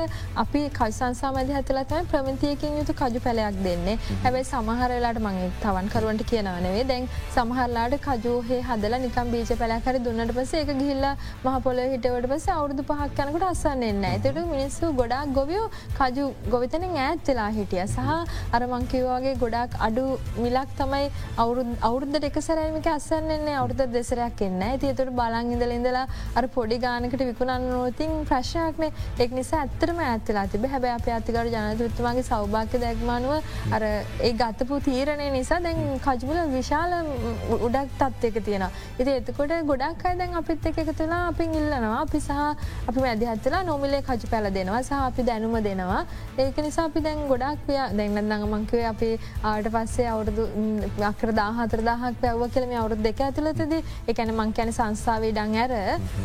[0.45, 3.97] අපි කල්සංසා මැද හැතලතම ප්‍රමතියකින් යුතු කජු පැලයක් දෙන්නේ.
[4.23, 10.73] හැබැයි සමහරලාට මගේ තවන්කරුවන්ට කියනවනවේ දැන් සමහරලාට කජූහේ හදල නිකම් බීජ පැලැකර දුන්නට පස එක
[10.81, 15.63] ගිහිල්ලා මහපොල හිටවට පස අවුදු පහක් යනකට අසන්න එන්න ඇතට මිනිස්සු ගොඩක් ගොවියෝ
[15.99, 17.81] කජු ගොවිතන ඈත්වෙලා හිටිය.
[17.85, 18.09] සහ
[18.57, 20.03] අරමංකිවවාගේ ගොඩක් අඩු
[20.37, 26.03] මිලක් තමයි අවුරුද්ධ එක සැරමික අස්සන්නේ අවුද්ධ දෙසරයක් එන්න ඇතිතුට බලං ඉඳල ඉඳලා
[26.35, 28.85] අර පොඩි ගානකට විකුණන්න නෝතින් ප්‍රශ්නයක්න
[29.25, 35.31] එක් නිසා ඇත්තරම ඇත්වෙලා තිබ හැබැ අප අතිකර ජනතුත්තුමගේ සෞභාක්‍ය දැක්මානුව අර ඒ ගත්තපු තීරණය
[35.39, 36.95] නිසා දැන් කජුල විශාල
[37.59, 38.69] උඩක් තත්වයක තියෙන.
[38.99, 40.79] ඉති එතකොට ගොඩක් අයි දැන් අපිත් එක
[41.21, 42.01] එකතුලා අපින් ඉල්ලනවා.
[42.01, 42.31] අපි සහ
[42.89, 44.81] අපි මැදිහත්තලා නොමිලේ කජු පැල දෙනවා.
[44.81, 46.05] සහ අපි දැනුම දෙනවා.
[46.37, 49.09] ඒක නිසා අපි දැන් ගොඩක් වය දැන්න දඟ මංකවේ අපි
[49.43, 50.43] ආට පස්සේ අවුරදු
[51.09, 53.73] අකර දාහතර දහක් පැව්ව කියලම අවුරුද් දෙක ඇතුළතද.
[54.07, 55.73] එකැන මං කැන සංස්ථාවේ ඩං ඇර.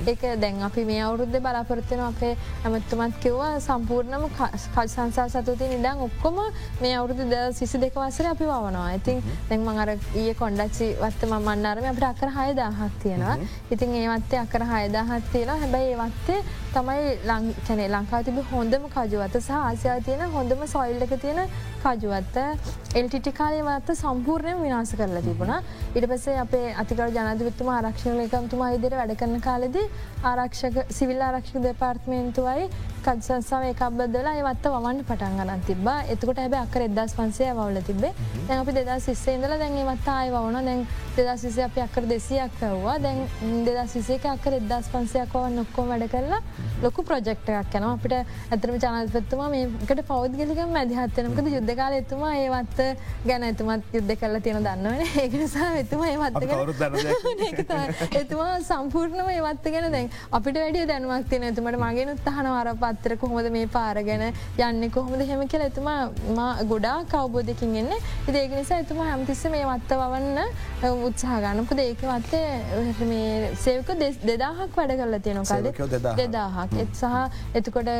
[0.06, 2.32] ඒක දැන් අපි මේ අවුරුද්ධ බලාපොරත්තින අපේ
[2.64, 6.40] ඇමත්තුමත් කිව්වා සම්පූර්ණම කල් සංසා සතුති නිඩං ඔක්කොම
[6.82, 11.30] මේ අවුරුදු ද සිසි දෙක වසර අපි වනවා ඉතින් දැන් මං අර ඒ කොන්ඩච්චි වත්ත
[11.32, 13.37] මන්නරම අපට අකර හය දාහක් තියෙනවා
[13.70, 16.40] ඉතින් ඒවත්තේ අකර හය අයදහත් තියෙන හැබැයි ඒවත්තේ
[16.75, 21.40] තමයි ලංකැනේ ලංකා තිබ හොඳම කජුවත සහ ආසියා තියෙන හොඳම සොයිල්ලක තියෙන
[21.85, 22.37] කජුවත්ත.
[22.99, 25.61] එල්ටිටි කාලයවත්ත සම්පූර්ණය විනාස කරලා තිබුණා.
[25.96, 29.79] ඉට පසේ අපේ අතිකර ජනදවිත්තුම ආරක්ෂණ එකම්තුමා ඉදිර වැඩ කරන කාලෙද
[30.33, 32.68] ආරක්ෂක සිවිල් ආරක්ෂක දෙපාර්ත්මේන්තුවයි
[33.06, 38.12] කත්සංසාාව එකක් බදලා ඒවත්ත වමන් පටන් ගන්න තිබ එතකොට හැබ අකර එදස් පන්සේ වවල තිබේ
[38.46, 42.56] දැන් අපි දෙදා සිස්සේ ඉඳල දැන් ඒවත්ත අය වන දැන් දෙදා සිසේ අප අකර දෙසියක්
[42.60, 43.20] පැව්වා දැන්
[43.66, 46.40] දෙදා සිසේක අකර එදස් පන්සයක් වන්න ඔක්කෝ වැඩ කරලා
[46.82, 52.82] ලොකු ප්‍රජෙක්්ටයක් යන අපිට ඇතරම චනල්පත්තුමා මේකට පෞද්ගලික මැදිහත්තනකද යුද්ධකාල එතුමා ඒවත්ත
[53.24, 55.00] ගැන එතුමත් යුද්ධ කරලා තියෙන දන්නවන.
[55.22, 56.42] ඒකනිසා එතුම ඒවත්ත
[58.14, 63.50] එතුමා සම්පූර්ණම ඒවත්ත ගැන දැන් අපිට වැඩිය දැනුවක් තියෙන එතුමට මගෙන උත්තහන වර පත්තර කොහොමද
[63.52, 64.90] මේ පාරගෙන යන්න?
[64.90, 67.92] කොහොමද හෙම කියල එතුමා ගොඩා කවබෝධකින් එන්න.
[68.28, 70.38] ඉදේක නිසා එතුමා හැමතිස්ස මේ වත්ත වන්න
[71.09, 73.92] උත්සාහ ගන්නකද ඒක වත්තේ මේ සේවක
[74.24, 75.68] දෙදාහක් වැඩ කරලා තියෙන කල.
[76.22, 76.76] දෙදාහක්.
[76.85, 77.14] එත් සහ
[77.61, 77.90] එතකොට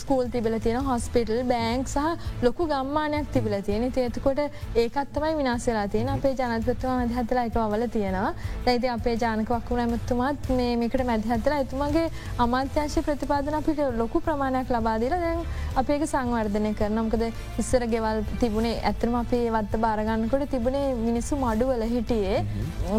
[0.00, 4.40] ස්කූල් තිබල තියෙන හොස්පිටල් බෑංක් සහ ලොකු ගම්මානයක් තිබල තියෙන ඒතකොට
[4.74, 8.32] ඒකත්තමයි විනාසලා තියෙන අපේ ජනතත්ව මැදිහතලා එක වල තියෙනවා.
[8.66, 10.50] දැයිති අපේ ජානක වක්කු ඇමත්තුමත්
[10.82, 12.06] මේකට මැදිහතලා එතුමගේ
[12.44, 15.40] අමාත්‍යංශ ප්‍රතිපාදන අපිට ලොකු ප්‍රමාණ ප්‍රමාණයක් ලබාදිල දැන්
[15.80, 17.22] අපේක සංවර්ධනය කරන මොකද
[17.62, 22.38] ඉස්සර ගෙවල් තිබුණේ ඇතරම අපේ වත්ත බාරගන්නකොට තිබුණේ මිනිස්සු මඩුවල හිටියේ.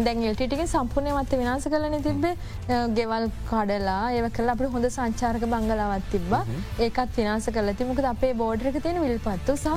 [0.06, 2.34] දැන් එල්ටිටික සම්පූර්ණය මත්ත විනාස කලන තිබේ
[2.98, 6.42] ගෙවල් කඩලා ඒව කල අපට හොඳ සංචාරක බංගලාවත් තිබ්බා.
[6.86, 9.68] ඒකත් විනාස කල තිමකද අපේ බෝඩරක තියෙන විල්පත්තු සහ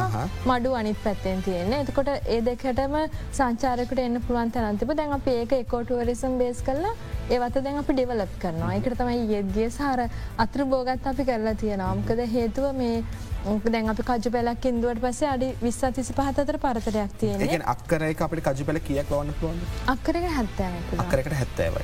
[0.52, 1.82] මඩු අනිත් පැත්තෙන් තියෙන්නේ.
[1.86, 2.98] එතකොට ඒ දෙකටම
[3.40, 8.74] සංචාරකට එන්න පුළුවන් තැනන්තිබ දැන් අප ඒක එකෝටුවරිසම් බේස් කරලා ඒවත දැන් අපි ඩෙවලප් කරනවා.
[8.78, 10.00] එකට තමයි යෙද්ගිය සාර
[10.44, 13.04] අත්‍ර බෝගත් අපි කරලා තියෙනවාමකද හේතුව මේ
[13.46, 18.70] දැන් අපි කජු පැලක් ඉන්දුවට පසේ අඩි විස්ස තිසි පහතර පරතරයක් තියෙන අක්කරයි අපට කජු
[18.70, 19.60] පැල කියක් වන්න පුුවන්
[19.96, 21.76] අක්කරක හැත්තෑ අකරකට හැත්තෑව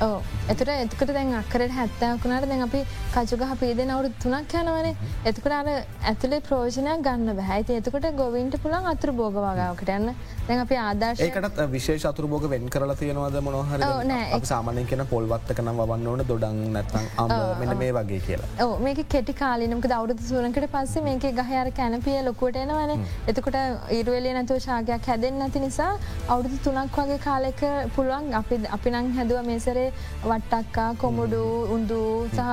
[0.52, 2.82] එතුට එතකට දැන් අක්කරට හැත්තෑකුණට දැන් අපි
[3.16, 4.88] කජුගහ පේද නවරු තුනක් යනවන.
[5.30, 5.70] එතකට අර
[6.10, 10.14] ඇතුලේ ප්‍රෝජනයක් ගන්න බැහැයි එතකොට ගොවින්ට පුළන් අතුර බෝග වගාවකට යන්න.
[10.48, 14.42] දැන් අපි ආදර්ශයකටත් විශේෂ අතුර බෝග වෙන් කරලා තියෙනවද මොනහර නෑ.
[14.52, 18.52] සාමානය කියන පොල්වත්තක නම් වන්න ඕන දොඩන් නැත්තන් අම මෙන්න මේ වගේ කියලා.
[18.66, 23.06] ඕ මේක කෙටි කාලිනක දවුරුදු සූරකට පස්සේ මේක ගහ අර කැනපිය ලොකුවට එනවන.
[23.28, 23.58] එතකොට
[24.00, 25.92] ඉරුවලිය නැතුව ශාගයක් හැදෙන් නැති නිසා
[26.28, 27.62] අවුරුදු තුනක් වගේ කාලෙක
[27.96, 29.88] පුළුවන් අපි අපි නං හැදුව මේසරේ
[30.24, 31.42] වට්ටක්කා කොමුඩු
[31.76, 32.50] උන්දු සහ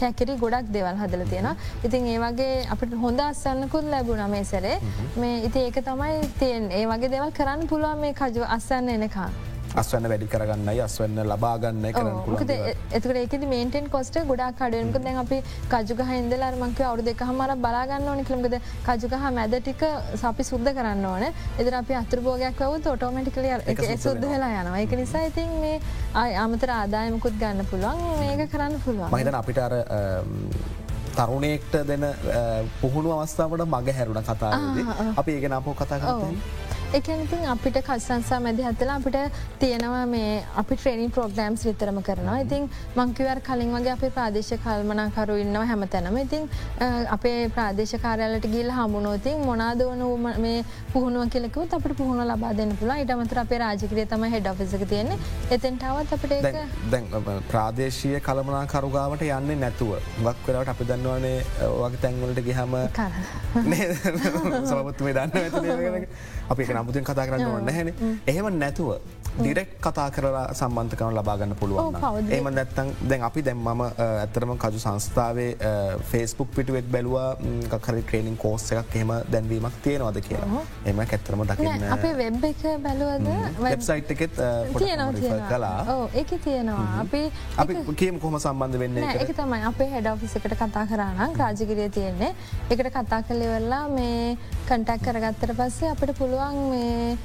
[0.00, 1.50] කැකිරි ගොඩක් දෙවල් හදල තියෙන
[1.84, 4.76] ඉතින් ඒ වගේ අපට හොඳ අස්සන්නකුත් ලැබුණ මේසරේ.
[5.16, 9.30] මේ ඉති ඒක තමයි තියෙන් ඒ වගේ දෙවල් කරන්න පුළුවන් මේ කජු අස්සන්න එනකා.
[9.78, 12.52] අස්වන්න වැඩි කරගන්නයි අස්වන්න ලබාගන්න කරන්න
[12.98, 15.38] එතකට ඒකද මේන්ටෙන් කොස්ට ගොඩා කඩුවක දැන් අපි
[15.72, 18.56] කජුගහ ඉදල අර්මංක අවු දෙක හමර බලාගන්න ඕන කළමද
[18.88, 19.84] කජුගහ මැදටික
[20.22, 21.24] සපි සුද්ද කරන්න ඕන.
[21.60, 23.46] එදර අපි අතුරභෝගයක් වව ටෝමටිකල
[24.06, 24.80] සුද්ද වෙලා යනවා.
[24.86, 25.80] එක නිසා ඉතින් මේ
[26.14, 28.02] අය අමතර ආදායමකුත් ගන්න පුළුවන්.
[28.20, 29.10] මේක කරන්න පුළුවන්.
[29.14, 29.74] මහිතන අපිට අර
[31.14, 32.08] තරුණයෙක්ට දෙන
[32.80, 36.36] පුහුණු අවස්ථාවට මග හැරුණ කතාද අපි ඒගෙන අපෝ කතා කරන්න.
[36.98, 39.16] එකනතින් අපිට කස්සන්සා මැදි හත්තලා අපිට
[39.58, 40.30] තියෙනවා මේ
[40.62, 42.38] අපි ට්‍රේනින් ප්‍රෝග්‍රම්ස් විතරම කරනවා.
[42.44, 42.64] ඉතින්
[42.96, 46.48] මංකිවර් කලින් වගේ අපේ ප්‍රාදේශ කල්මනාකරු ඉන්නවා හැම තැනම ඉතින්
[47.16, 50.02] අපේ ප්‍රාදේශකාරයාලට ගිල් හමුණෝතින් මොනාදවන
[50.46, 55.18] මේ පුහුණුව කෙලෙකුත් අපට පුහුණ ලබා දෙන්න පුලා ඉටමතර අපේ රාජකරය තම හෙඩ ෆිසක තියෙන්නේ.
[55.50, 56.32] එතෙන්ටවත් අපට
[56.90, 57.06] දැන්
[57.52, 59.94] ප්‍රාදේශය කළමනා කරුගාවට යන්න නැතුව.
[60.26, 61.38] ගක් වෙලාවට අපි දන්නවනේ
[61.78, 62.76] වගේ තැන්වලට ගිහම
[64.74, 66.06] සමත්තුමේ දන්න
[66.50, 67.92] අපි නමුතින් කතා කරන්න ඕන්න හැන
[68.26, 68.88] එහෙම නැතුව
[69.38, 75.50] ඩිරෙක් කතා කරලා සම්බන්ධකන ලබාගන්න පුළුවන් ඒම නැත්තන් දැන් අපි දැම්මම ඇතරම කජු සංස්ථාවේ
[76.10, 77.28] ෆේස්බුක් පිටුවෙත් බැලවා
[77.78, 80.62] කර ට්‍රේනිින් කෝස්ස එකක් එහෙම දැන්වීමක් තියෙනවද කියලා.
[80.86, 83.28] එම ඇත්තරම දකින්න අපේ වෙබ් එක බැලුවද?
[83.60, 84.34] වෙබ්සයිට් එකෙත්
[85.48, 86.86] කලා ඒක තියෙනවා.
[87.00, 87.22] අපි
[87.56, 89.62] අපි කියම කොම සම්බන්ධ වෙන්න එක තමයි.
[89.72, 92.32] අපේ හෙඩ ෆිසකට කතා කරන්න රාජගිරිය තියෙන්නේ.
[92.70, 94.36] එකට කතා කලෙවෙල්ලා මේ
[94.68, 97.16] කටක් කරගත්තර පස්සේ අපට පුළුවන් මේ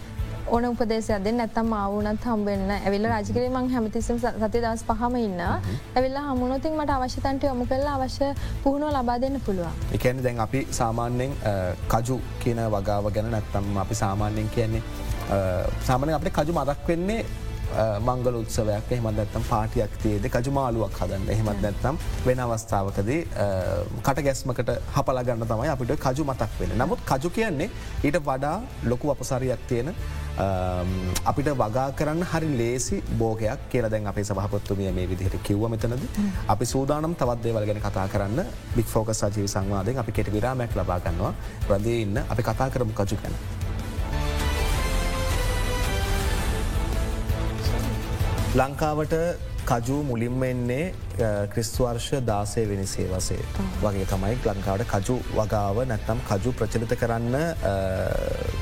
[0.52, 6.26] ඕන උපදේශයක් දෙන්න නැත්තම් ආවුනත් හම්බෙන්න්න ඇවිල්ල රජගරේ මං හැමතිසම් සති දස් පහම ඉන්න ඇවිල්ලා
[6.28, 8.28] හමුණොතින් මට අවශ්‍යතන්ට යොමු කරලා අවශ්‍ය
[8.64, 9.74] පුහුණුව ලබා දෙන්න පුළුවන්.
[9.98, 11.34] එකන දැන් අපි සාමාන්‍යයෙන්
[11.94, 14.84] කජු කියන වගාව ගැන නැත්තම් අපි සාමාන්‍යයෙන් කියන්නේ
[15.88, 17.26] සාමානය අපට කජු මදක් වෙන්නේ
[18.08, 21.30] මංගල උත්සවයක් එහමත් නැත්තම් පාටියක් තියේද කජුමාලුවක් හදන්න.
[21.34, 21.96] එහෙමත් නැත්තම්
[22.28, 23.22] වෙන අවස්ථාවකදී
[24.02, 27.70] කට ගැස්මකට හපල ගන්න තමයි අපිට කජු මතක් වෙන නමුත් කජු කියන්නේ
[28.04, 29.94] ඊට වඩා ලොකු අපසරියක් තියෙන
[31.26, 36.08] අපිට වගා කරන්න හරි ලේසි බෝගයක් කියලා දැන් අපේ සහපත්තුමිය මේ විදිහට කිව්ව මෙතනද.
[36.48, 38.44] අපි සූදානම් තවත්දේවල් ගැන කතා කරන්න
[38.76, 41.34] බික් ෆෝක සජීවි සංවාදයෙන් අපි කෙට විරාමැක් ලබාගන්නවා
[41.70, 43.65] රදේ ඉන්න අපි කතා කරමු කජු ගැන.
[48.56, 49.14] ලංකාවට
[49.70, 50.84] කජු මුලින්ම එන්නේ
[51.54, 53.42] ක්‍රිස්තුවර්ෂ දාසය වෙනසේ වසේ
[53.82, 57.36] වගේ තමයි ලංකාවට කජු වගාව නැත්තම් කජු ප්‍රචලිත කරන්න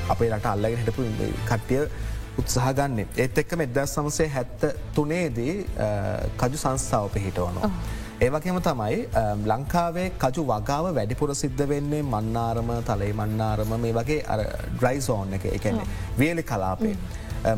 [0.09, 1.05] අපේ රට අල්ලගෙන හිටපු
[1.49, 1.83] කට්ටිය
[2.41, 3.05] උත්සාහ ගන්න.
[3.23, 5.55] ඒත් එක්ක මෙදස් සමසේ හැත්ත තුනේදී
[6.41, 7.69] කජු සංස්ථාව පිහිටවනවා.
[8.19, 9.01] ඒවගේම තමයි
[9.51, 14.23] ලංකාවේ කජු වගාව වැඩිපුර සිද්ධ වෙන්නේ මන්නාරම තලයි මන්නාරම මේ වගේ
[14.71, 16.95] ඩ්‍රයිසෝන් එක එකන්නේ වේලි කලාපේ.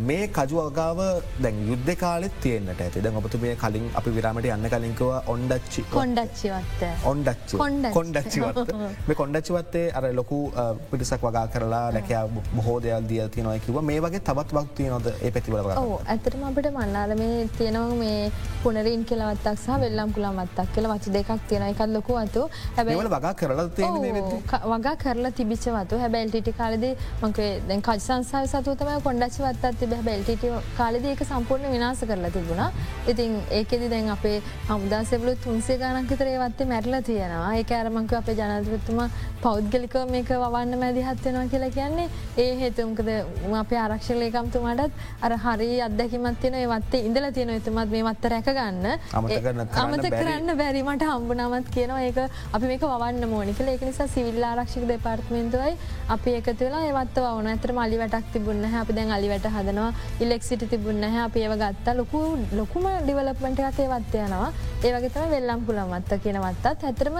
[0.08, 1.00] මේ කජුවගාව
[1.40, 3.02] දැන් යුද්ධ කාලෙත් තියෙන්න්නට ඇති.
[3.02, 5.86] දැන් ඔබතු මේ කලින් අපි විරාමට යන්න කලින්කව ඔන්ඩච්චි.
[5.92, 7.58] කොන්ඩච්චිවත්ත ඔන්ඩච්චි.
[7.94, 8.74] කොන්ඩච්චිවත්ත
[9.08, 10.40] මේ කොන්ඩච්චිවත්තේ අර ලොකු
[10.92, 12.24] පිටිසක් වගා කරලා රැකයා
[12.56, 15.72] බොහෝ දෙයල් දිය තියනොය කිව මේ වගේ තවත් වක්තිය නොද ඒ පැතිවල
[16.08, 18.32] ඇතරම අපට මන්නාල මේ තියෙනවා මේ
[18.64, 22.46] පුනරින් කියලවත්තක් සහ වෙල්ලම් පුළමත්තක් කියල වච දෙකක් තියෙන එකත් ලොකු අතු
[22.78, 23.68] හැබැවල වගා කරලා
[24.74, 26.86] වගා කරලා තිබිචවතු හැබැල් ටිටි කාලද
[27.22, 30.46] මංකේ දැන් කජ සංසාව සතුතම කොන්ඩච්චිවත්තත් තිබ බැල්ට
[30.78, 32.70] කාලෙද ඒක සම්පූර්ණ විනාස කරලා තිබුණා.
[33.12, 34.38] ඉතින් ඒකෙදි දැන් අපේ
[34.70, 37.54] හමුදාසෙවලු තුන්සේ ගණන්කිතරේ වත්තේ මැරල තියෙනවා.
[37.60, 39.02] ඒ අරමංක අපේ ජනතතුම
[39.44, 42.08] පෞද්ගලික මේක වන්න මැදිහත්වෙනවා කියලා කියන්නේ.
[42.44, 43.10] ඒ හේතුම්කද
[43.64, 44.94] අපේ ආරක්ෂලයකම්තුමාටත්
[45.26, 48.86] අර හරි අදැකිමත් තියෙන වත්තේ ඉඳල තියෙන එතුමත් මේ මත්ත රැකගන්න
[49.84, 52.02] අමත කරන්න බැරිමට හම්බුනමත් කියනවා.
[52.08, 52.18] ඒක
[52.56, 55.74] අපි මේක වන්න මෝනික ඒක නිසා සිවිල් ආරක්ෂික දෙපාර්ත්මේන්තුවයි
[56.16, 59.92] අපි එකතු වෙලා ඒවත් වන ඇතර මලි වැටක් තිබුන්න අපි දැන් අලි වැට හදනවා.
[60.20, 61.96] ඉලෙක්සිට තිබුන්න අපි ඒව ගත්තා.
[61.96, 62.20] ලොකු
[62.54, 64.50] ලොකුම ඩිවලප්මට එකේ වත්තයනවා
[64.84, 67.18] ඒවගේතම වෙල්ලම් පුළමත්ත කියනවත්තත් ඇතරම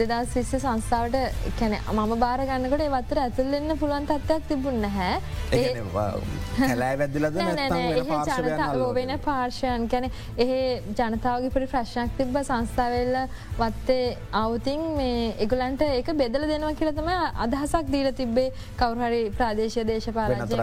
[0.00, 1.16] දෙදස් විස්ස සංස්ථාවට
[1.58, 5.14] කැන මම බාරගන්නකට ඒවත්තර ඇතුල්ලෙන්න පුළුවන් තත්වයක් තිබුන්න හැ
[6.60, 7.38] හැලෑ වැදදිලද
[8.98, 10.52] වෙන පාර්ශයන් කැන එහ
[10.92, 13.16] ජනතාවගේ පරි ප්‍රශ්නයක් තිබ්බ සංස්ථාවෙල්ල
[13.58, 18.50] වත්තේ අවතින් මේ එගුලන්ට ඒක බෙදල දෙනවා කියලතම අදහසක් දීල තිබ්බේ.
[18.76, 20.58] කවුහරි ප්‍රාදේශය දේශපාලජය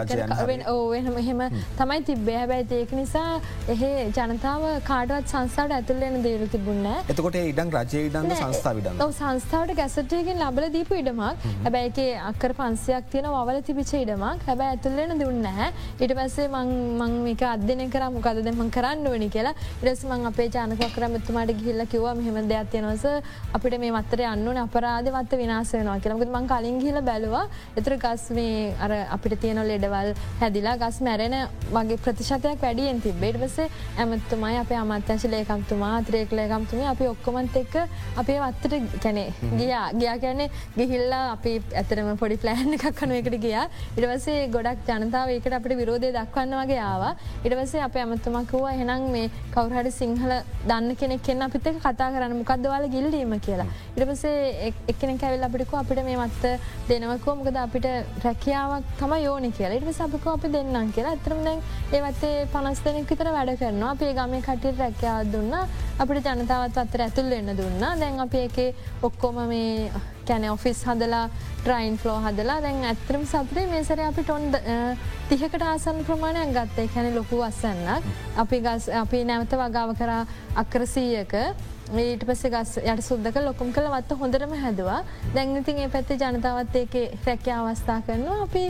[0.92, 1.42] ඕවෙනම එහෙම
[1.80, 2.38] තමයි තිබ්බේ.
[2.42, 3.28] හැබැයි ඒක නිසා
[3.74, 10.66] එහේ ජනතාව කාඩුවත් සංස්ථාවට ඇතුල්ලෙන දේරු තිබුන්න එතකොට ඉඩම් රජය ඉඩන්න සංස්ථාවිඩ සංස්ථාවට ගැසටයකින් ලබල
[10.76, 11.46] දීපු ඉඩමක්.
[11.64, 14.46] හැබැයිගේ අක්කර පන්සයක් තියෙන වල තිබිච ඉඩමක්.
[14.48, 15.48] හැබැ ඇතුල්ලෙන දුන්න
[16.04, 18.04] ඉට පස්සේ මං මේක අදන කර.
[18.16, 19.54] මොකද දෙම කරන්න ඕනි කියලා.
[19.82, 23.06] ඉරස් මං අපේ ජානකක්‍රමතුමාට ගිල්ල කිව මෙහම දෙයක් තියෙනවස
[23.56, 27.44] අපිට මේ මත්තර අන්නන අපරාධවත්ත විනාසයනවා කියලමක මං කලින් කියල බැලවා.
[27.80, 31.36] එතර ගස් මේ අර අපිට තියෙන ලෙඩවල් හැදිලා ගස් මැරෙන
[31.76, 33.66] වගේ ප්‍රතිශතයක් වැඩියෙන් තිබේට පසේ
[34.04, 37.76] ඇමත්තුමයි අප අමත්‍යංශ ලේකම්තුමා ත්‍රේක ලේකම්තුම අපි ඔක්කොමන්ත එක්ක
[38.22, 39.24] අපේ වත්තට කැනෙ
[39.60, 39.84] ගියා.
[40.00, 43.66] ගියා කියන්නේ ගිහිල්ලා අපි ඇතරම පොඩි ප්ලෑන් එකක් කනුව එකට ගියා.
[43.96, 47.12] ඉටවසේ ගොඩක් ජනතාව ඒකට අපට විරෝධය දක්වන්න වගේ ආවා.
[47.46, 50.34] ඉටවසේ අප ඇමතුමක්වූ එහෙනම් මේ කවුරහරි සිංහල
[50.70, 52.38] දන්න කෙනෙක් කෙන්න අපිත කතා කරන්න.
[52.40, 53.30] මොකක්දවල ගිල්ලීම?
[53.46, 53.66] කියලා.
[53.96, 56.44] ඉටපසේ එක්කෙන කැවිල් අපිටිකු අපිට මේ මත්ත
[56.88, 57.86] දෙනවකෝ මොකද අපිට
[58.24, 59.78] රැකියාවක් තම යෝනි කියලා.
[59.80, 61.14] ඉට සපික අපි දෙන්නම් කියලා.
[61.16, 61.60] ඇතරම දැන්
[61.92, 63.92] ඒවත්තේ පනස් දෙනෙක් විතර වැඩ කරනවා.
[63.96, 65.54] අපේ ගමේ කටියට රැකයාව දුන්න.
[65.98, 67.80] අපිට ජනතාවත් අත්තර ඇතුල් වෙන්න දුන්න.
[68.02, 69.90] දැන් අප ඒකේ ඔක්කොම මේ
[70.28, 71.24] කැන ඔෆිස් හදලා
[71.64, 74.56] ට්‍රයින් ෆලෝ හදලා දැන් ඇත්තරම් සතරේ මේසර අපි ටොන්ඩ
[75.28, 76.88] තිහකට ආසන් ප්‍රමාණයක් ගත්තේ.
[76.94, 78.08] කැන ලොකු වස්සන්නක්.
[78.44, 80.22] අපි ගස් අපි නැවත වගාව කරා
[80.62, 81.34] අක්‍රසීයක
[82.00, 85.00] ඊට පස්සේ ගස් යට සුද්දක ලොකුම් කළ වත්ත හොඳරම හැදවා.
[85.34, 86.94] දැංගතින් ඒ පැත්තේ ජනතාවත් ඒක
[87.26, 88.38] රැක්ක අවස්ථා කරනවා.
[88.46, 88.64] අපි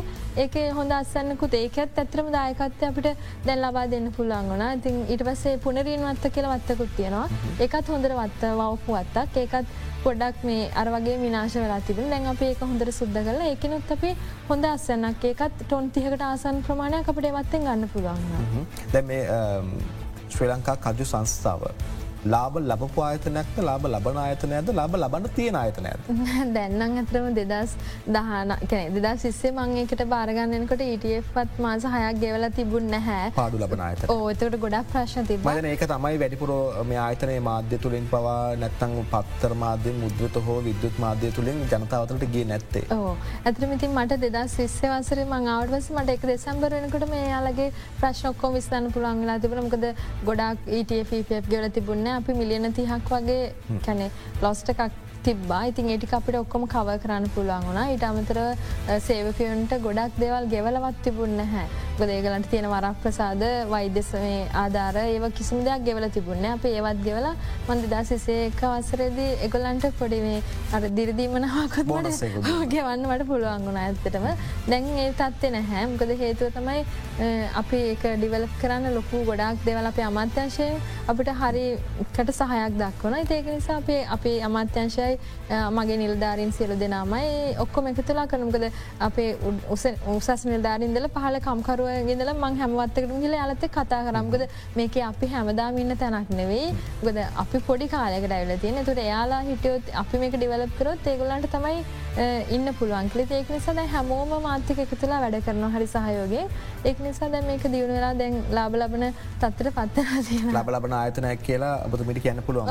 [0.44, 3.08] ඒක හොඳ අස්සන්නකුත් ඒකත් ඇතරම දායකත්ය අපිට
[3.46, 4.72] දැන් ලබා දෙන්න පුළන් වුණා.
[4.78, 7.28] ඉතින් ඊට පස්සේ පුනරීන් වත්ත කියල වත්තකුත් තියෙනවා.
[7.60, 9.36] ඒකත් හොඳර වත්ත වවපු වත්තක්.
[9.44, 14.10] ඒකත් පොඩක් මේ අරවගේ විනාශ වෙලා තිබෙන දැන් අප ඒක හොඳර සුද්ද කල එකනුත් අපි
[14.50, 18.66] හොඳ අස්සන්නක් ඒකත් ටොන් තිහකට ආසන් ප්‍රමාණයක් අපට වත්තෙන් ගන්න පුළුවන්.
[18.92, 19.22] දැ මේ
[20.34, 21.62] ශ්‍රී ලංකා කජු සංස්ථාව
[22.24, 26.10] ලාබ ලබපු ආයතනයක්ද ලාබ ලබන ආයතනයද ලාබ ලබන්න තියෙන ආයතනයද.
[26.56, 27.72] දැන්නම් ඇතරම දෙදස්
[28.08, 33.32] දහන කැන දෙදා සිස්සේ මංගේකට බාරගන්නනකොට ඉටපත් මාස හයක් ගෙවල තිබුණ නැහැ.
[33.38, 36.52] පාඩු ලබන ආයත ඕතකට ගොඩක් ප්‍රශ්න තිබ ඒක තමයි වැඩිපුර
[36.84, 42.44] මේ ආයතනය මාධ්‍ය තුළින් පවා නැත්තං පත්තර මාධ්‍යෙන් මුද්‍රත හෝ විද්‍යුත් මාධ්‍ය තුළින් ජනතාවතට ගේ
[42.44, 42.84] නැත්තේ.
[42.98, 43.10] ඕ
[43.44, 49.38] ඇතරමිතින් මට දෙදා සිස්සේ වසර මංආවටවස මට එක දෙසම්බර වෙනකට මේ යාලගේ ප්‍රශ්නොක්කෝ විස්තන්න පුළන්ගලා
[49.42, 49.90] තිබනමකද
[50.24, 53.44] ගොඩක් ETFප ගෙල තිබුණ අපි මිලියන තිහක් වගේ
[53.84, 54.06] කැනෙ
[54.42, 57.86] ලොස්ට එකක් තිබා ඉතින් ඒටික අපිට ඔක්කොම කව කරන්න පුළුවන් වුණා.
[57.94, 58.38] ඉට අමතර
[59.00, 61.66] සේවකයන්ට ගොඩක් දෙවල් ගෙවලවත් තිබුන්න හැ
[61.98, 67.28] ගොදේගලන්ට තියෙන වරක් ප්‍රසාද වෛද්‍යසමේ ආධාර ඒව කිසිම දෙයක් ගෙවල තිබුන්න අප ඒවත් ගෙවල
[67.68, 70.38] මන්ද දා සිසේක වසරේදී එගොල්ලන්ට පොඩිවේ
[70.72, 71.92] අර දිරදීමනාවකොත්
[72.68, 74.26] ගෙවන්න මට පුළුවන් වුණ ඇත්තටම.
[74.66, 76.80] දැන් ඒ තත්වෙන හැම් ගොද හේතුව තමයි
[77.54, 80.68] අපි ඒක ඩිවලප් කරන්න ලොකු ගොඩක් දෙවල අපේ අමාත්‍යංශය
[81.06, 87.88] අපිට හරිකට සහයක් දක්වන ඒක නිසා අපේ අපේ අමාත්‍යංශය තමයි මගේ නිල්ධාරින් සියලු දෙනාමයි ඔක්කොම
[87.92, 88.64] එකතුලා කරනකද
[89.06, 89.28] අපේ
[90.16, 94.44] උසස් නිල්ධාරින්දල පහල කම්කරුවගෙදල මං හැමවත්තකට ගිල අලත කතා කරම්ගද
[94.76, 96.68] මේක අපි හැමදාම ඉන්න තැනක් නෙවෙයි.
[97.04, 101.78] ගොද අපි පොඩි කාලෙකට ඇවල තියෙන තුට එයාලා හිටියොත් අපි මේක ඩිවලප් කරොත් ඒගොලන්ට තමයි
[102.56, 103.10] ඉන්න පුළුවන්.
[103.12, 106.44] කලි ඒක නිසා දැ හැමෝම මාත්‍යක එකතුලා වැඩ කරන හරි සහයෝගේ
[106.90, 109.06] ඒක නිසා දැ මේක දියුණු වෙලා දැන් ලාබ ලබන
[109.42, 110.06] තත්තර පත්තර
[110.52, 112.68] ලබ ලබන ආයතනයක් කියලා ඔබතුමිට කියන්න පුළුවන්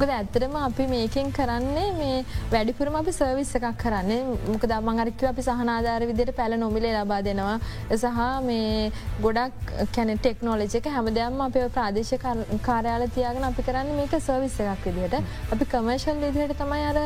[0.00, 0.86] ගොද ඇත්තරම අපි
[1.22, 4.20] මේකෙන් කරන්නේ මේ වැඩිපුරම අපි සර්විස් එකක් කරන්නේ.
[4.52, 7.60] මොක දමංගරක්ව අපි සහනාධාර විදියට පැල නොමිලේ ලබා දෙනවා.
[7.90, 8.90] සහ මේ
[9.22, 12.14] ගොඩක් කැන ටෙක්නෝලජ එක හැමදයම් අප ප්‍රාදේශ
[12.68, 15.16] කාරයාල තියාගෙන අපි කරන්න මේක සර්විස් එකක් විදිහට
[15.52, 16.98] අපි කමර්ශල් විදිහට තමයි අර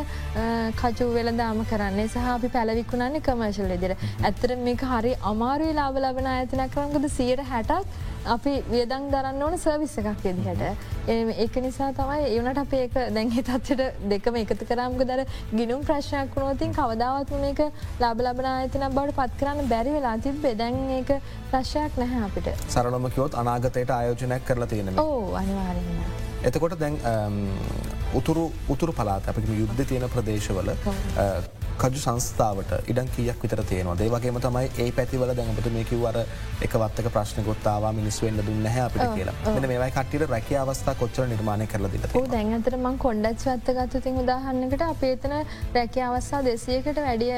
[0.81, 2.09] කචු වෙලදාම කරන්නේ.
[2.09, 8.14] සහ අපි පැලවිකුණන්නේ කමර්ශල් විදිර ඇත්තර මේක හරි අමාරුයි ලාබ ලබන ඇතනක් කරංගද සියට හැටක්
[8.34, 10.62] අපි වියදං දරන්න ඕන සර්විස්ස එකක් විදිහට.
[11.44, 15.24] ඒක නිසා තමයි ඒනට අප ඒක දැන්හි තත්වට දෙකම එකතු කරම්ග දර
[15.60, 17.62] ගිනුම් ප්‍රශ්නයක් වුණෝතින් කවදාවත් මේක
[18.00, 21.12] ලබ ලබන අයතන බවට පත් කරන්න බැරි වෙලා තිබ බෙදැන් ඒක
[21.50, 22.48] ප්‍රශ්යක් නැහැ අපිට.
[22.76, 26.24] සරලම කිවොත් අනාගතයට ආයෝජනයක් කරලා තියෙන ඕ අනිවාරන්න.
[26.48, 26.98] එතකොට දැන්
[28.18, 30.74] උතුරු උතුරු පලාත අපිම යුද්ධ තියෙන ප්‍රදේශවල
[31.80, 36.18] කජු සංස්ථාවට ඉඩන් කියක් විතර තියෙනවා දේවගේම තමයි ඒ පැතිවල දැඟපට මේ කිව්වර
[36.66, 39.34] එකවත්තක ප්‍රශ්නකොත්තාවා මිනිස් වෙන්න දුන්න හැ අපිට කියලා.
[39.56, 44.84] මෙ මේවයි කට්ටිට රැක අවස්ථා කොච්චර නිර්මාණය කරල දිට දැන්තර මං කොන්ඩච් වත්ත ගත්තුතින් උදාහන්නකට
[44.88, 45.34] අපේතන
[45.76, 47.34] රැක අවස්ථා දෙසියකට වැඩිය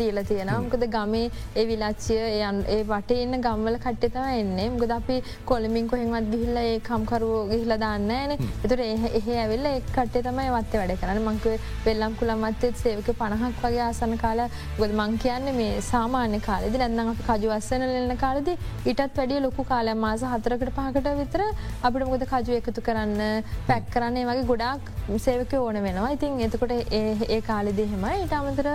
[0.00, 4.68] දීල තියෙන මොකද ගමේ ඒ විලාච්චිය යන් ඒ වට ඉන්න ගම්වල කට්ටතම එන්නේ.
[4.76, 5.20] මුකද අපි
[5.52, 8.36] කොළමින් කොහෙන්වත් ගිහිල්ල ඒ කම්කරුව ගිහිල දාන්න න.
[8.64, 11.22] එතුර එහ ඇවෙල්ල එක් කට්ටේ තමයි වත්තේ වැඩ කරන්න.
[11.28, 11.54] මංකව
[11.86, 14.40] වෙල්ලම් කුළමත්තෙත් සේවක පණහක් වගේ වගේ ආසන කාල
[14.78, 18.48] ගොද මං කියන්න මේ සාමාන්‍ය කාලෙදි නැන්නම් අප කජුවස්සන ලෙන කාලද
[18.90, 21.42] ඉටත් වැඩිය ලොකු කාලය මාස හතරකට පහකට විතර
[21.88, 23.22] අපිට මොද කජු එකතු කරන්න
[23.68, 24.92] පැක් කරන්නේ වගේ ගොඩක්
[25.26, 26.10] සේවක ඕන වෙනවා.
[26.16, 28.68] ඉතින් එතකොට ඒ කාලෙදෙහෙම ඉට අමතර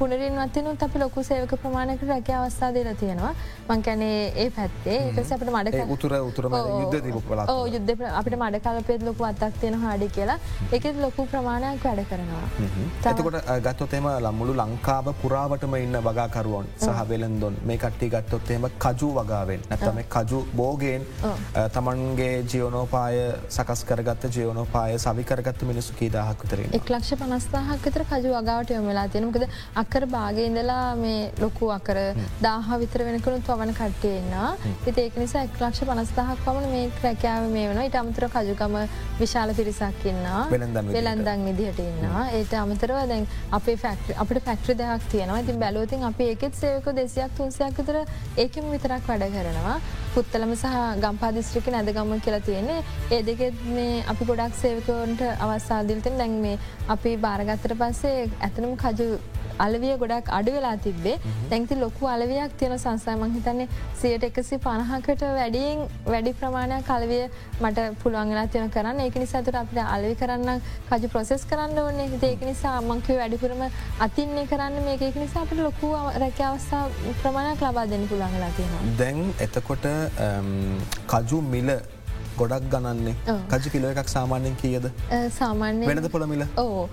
[0.00, 3.34] පුනරින් වත්තිනු අපි ලොකු සේවක ප්‍රමාණයකට රැක අවස්ථා දෙල තියෙනවා.
[3.70, 4.98] මංකැනේ ඒ පැත්තේ.
[5.08, 6.50] ඒකස අපට මඩ උතුර උතුර
[7.74, 10.38] යුද්ධ අපිට මඩ කලපෙත් ලොකු අත්තක් තියෙන හාඩි කියලා.
[10.78, 12.46] එකෙත් ලොකු ප්‍රමාණයක් වැඩ කරනවා.
[13.12, 19.60] එතකොට ගත්තොතේම මුළු ලංකාව පුරාවටම ඉන්න වගාකරුවන් සහ වෙලෙන්දොන් මේ කට්ටි ගත්තොත් එම කජු වගාවෙන්.
[19.70, 21.06] නැතම කජු බෝගෙන්
[21.74, 28.74] තමන්ගේ ජියෝනෝපාය සකස් කරගත්ත ජියෝනෝපාය සවිකරගත්ත මිනිසු කීදාහක් විතරේ එක් ලක්ෂ පනස්ථාහක් විතර කජු වගාවට
[28.76, 29.46] යොමලා තියෙනකද
[29.82, 31.98] අකර භාගඉඳලා මේ ලොකු අකර
[32.42, 34.34] දාහ විතර වෙනකනුත් පවන කට්ටයන්න
[34.86, 38.78] ඉති ඒක නිසා එක් ලක්ෂ පනස්ථාහක් පමණ මේ ක්‍රැකෑව මේ වන ඉට අමතර කජුකම
[39.20, 41.80] විශාල පිරිසක් ඉන්න වෙලන්දන් විදිහට.
[41.80, 45.40] ඉන්න ඒට අමතරව දැන් අපේ ෆැක්ට අපට පැක්ට්‍රි දෙයක් තියෙනවා.
[45.44, 47.98] ඉතින් බැලෝතින් අපි ඒකෙත් සේවක දෙසියක් තුන්සයක් විතර
[48.44, 49.76] ඒකම විතරක් වැඩ කරනවා.
[50.14, 50.72] පුත්තලම සහ
[51.04, 52.80] ගම්පාදිස්ත්‍රික නැදගම්ම කියලා තියෙන්නේ.
[53.10, 59.08] ඒ දෙකෙත් මේ අපි ගොඩක් සේවකවන්ට අවස්සාදිල්තෙන් දැන් මේ අපි භාරගත්තර පස්සේ ඇතනම් කජු
[59.58, 61.16] අලවිය ගොඩක් අඩු වෙලා තිබේ
[61.50, 63.68] දැන්ති ලොකු අලවයක් තියෙන සංසාමං හිතන්නේ
[64.00, 67.22] සියට එකසි පණහකට වැඩියෙන් වැඩි ප්‍රමාණයක් කලවිය
[67.60, 69.00] මට පුළුවන්ගලා තියෙන කරන්න.
[69.00, 70.60] ඒක නිසාතුට අපට අලවි කරන්න
[70.90, 73.64] කජු ප්‍රොසෙස් කරන්න ඕන්නේ ඒක නිසා මංකව වැඩිපුරම
[74.00, 75.08] අතින්නේ කරන්න මේක.
[75.14, 75.88] නිසා අපට ලොකු
[76.22, 76.84] රැක අවස්ථා
[77.22, 78.94] ප්‍රමාණයක් ලබා දෙන්න පුළුවන්ගලා තියෙන.
[79.00, 79.86] දැන් එතකොට
[81.12, 81.70] කජු මිල
[82.40, 83.14] ගොඩක් ගණන්නේ.
[83.52, 84.86] කජ කිලෝ එකක් සාමාන්‍යෙන් කියද?
[85.38, 86.88] සාමාන්‍ය වෙනද පොළමිල ඕ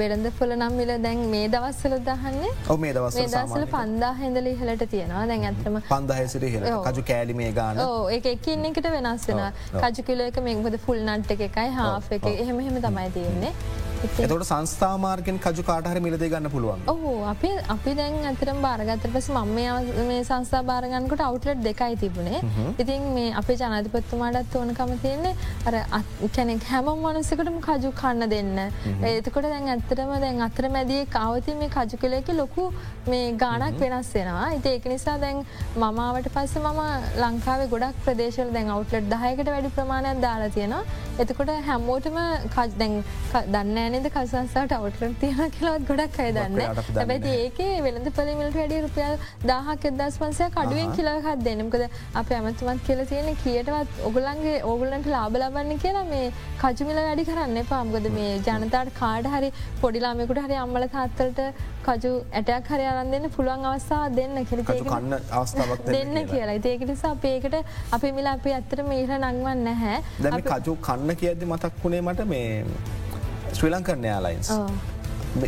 [0.00, 2.52] වෙළඳ පොල නම් මිල දැන් මේ දවස්සල දහන්නේ?
[2.74, 5.24] ඔ මේ දවස් දවසල පන්දා හැඳල ඉහලට තියෙනවා.
[5.32, 6.48] දැන් ඇත්තම පන්දහසිර
[6.86, 7.82] කජු කෑලිමේ ගාන.
[7.86, 9.44] ඕ එක එක්න්න එකට වෙනස් වෙන
[9.82, 12.26] කජු කිලෝ එක මේකද ෆුල් නට් එක එකයි හා එක.
[12.32, 13.52] එහෙම එහෙම තමයි තියෙන්නේ
[13.98, 19.58] එතට සංස්ථාමාර්ගෙන් කජු කාටහර මිලද ගන්න පුළුවන් ඔහු අපි අපි දැන් ඇතරම් බාරගතර පස මම
[20.10, 22.40] මේ සංස්ථා බාරගන්නකට අවටලට් දෙකයි තිබුණේ.
[22.82, 25.34] ඉතින් මේ අපේ ජනධපත්තුමාටත් ඕනකම තියන්නේ
[25.70, 25.74] අර
[26.36, 28.52] කැනෙක් හැම මනසකටම කජු කන්න දෙන්න.
[29.10, 32.68] ඒතකොට දැන් ඇත්තරම දැන් අතර මැදිය කවති මේ කජු කලෙක ලොකු
[33.10, 34.46] මේ ගානක් වෙනස් වෙනවා.
[34.58, 35.42] ඉති ඒක නිසා දැන්
[35.84, 36.80] මමාවට පස්ස මම
[37.24, 40.82] ලංකාවේ ගොඩක් ප්‍රදේශල දැන් අවටලට් දහයකට වැඩි ප්‍රමාණයක් දාලා තියෙනවා.
[41.22, 42.18] එතකොට හැමෝටම
[42.56, 42.96] කජ් දැන්
[43.54, 49.14] දන්න නෑනද කල්සන්සාට අවටලන් තියෙන කියලත් ගොඩක් අය දන්න ඇැති ඒක වෙළඳ පලිමිට වැඩි රුපියල්
[49.44, 55.82] දාහක් එදස් පන්සය කඩුවෙන් කියලාහත් දෙනමකද අප ඇමතුමත් කියල තියෙන කියටවත් ඔගුලන්ගේ ඕගුලන්ට ලාබ ලබන්න
[55.84, 56.26] කියලා මේ
[56.62, 59.50] කජුමිල වැඩි කරන්න පාම්ගද මේ ජනතාට කාඩ හරි
[59.82, 61.42] පොඩිලාමෙකුට හරි අම්මල තාත්තලට
[61.88, 66.60] කජු ඇටයක් හරි අරන් දෙන්න පුළුවන් අවස්ථාව දෙන්න කෙ කන්න අවස්ථාවක් දෙන්න කියලා.
[66.68, 67.58] ඒක නිසා අපේකට
[67.92, 69.98] අපි මිලා අපේ ඇත්තට මේහ නංවන් නැහැ.
[70.22, 73.06] දැම කජු කන්න කියද්දි මතක් වුණේ මට මේ
[73.56, 74.50] ශ්‍රී ලංකරන යාලයින්ස්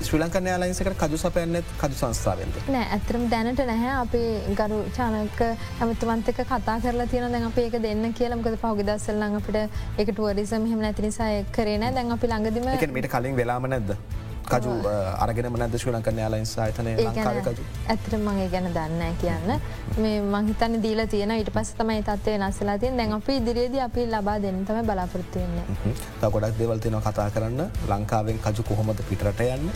[0.06, 2.56] ශ්‍රී ලංකන යාලයින්සකට කජු සපයන්නෙත් කජු සංස්ථාවෙන්ද?
[2.74, 3.92] නෑ ඇතරම් දැනට නැහැ.
[4.04, 5.40] අපේ ගරු චානක
[5.80, 9.58] ඇමතුවන්තක කතා කරලා තියෙන දැන් අප ඒක දෙන්න කියලමකද පෞගදස්සල්ලං අපිට
[10.04, 13.94] එකට ුවරිසම හෙම නැතිනිසා කරන දැන් අපි ළඟදිම මට කලින් වෙලාම නැද්ද
[14.52, 14.72] කජු
[15.24, 19.50] අරගෙන නැද ශ්‍රී ලංකන යාලයින්ස් ආයතනය ලංකාවකජු ඇතර මගේ ගැන දන්න කියන්න.
[20.02, 24.36] මේ මහිතන දීල තියෙන ඉට පස් තමයි තත්වය නස්සලා තියෙන් දැන් අපි ඉදිරියේද අපි ලබා
[24.44, 27.60] දෙන්නතම බලාපොරත්තුවෙන්නේ ගොඩක් දෙවල්තින කතා කරන්න.
[27.88, 29.70] ලංකාවෙන් කජු කොහොමද පිටට යන්න?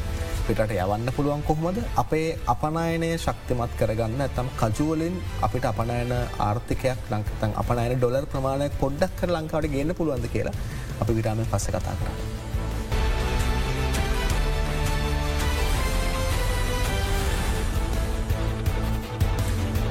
[0.46, 1.78] පිටට යවන්න පුළුවන් කොහොමද?
[2.02, 5.16] අපේ අපනයනය ශක්තිමත් කරගන්න ඇතම් කජුවලින්
[5.48, 6.14] අපිට අපනයන
[6.48, 10.56] ආර්ථිකයක් ලංකතන් අපනයන ඩොලර් ප්‍රමාණයක් පොඩ්ඩක් කර ලංකාවට ගන්න පුළුවන්ද කියලා
[11.02, 12.43] අපි විරාමෙන් පස්ස කතා කරන්න.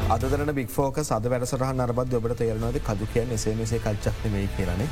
[0.10, 2.80] අදරන බික් ෆෝක සද වැඩසටහ නරබත් ඔබට තේරනවද?
[2.82, 4.88] කජු කිය එසේ මෙසේ කච්චක් නෙමයි කියලනේ.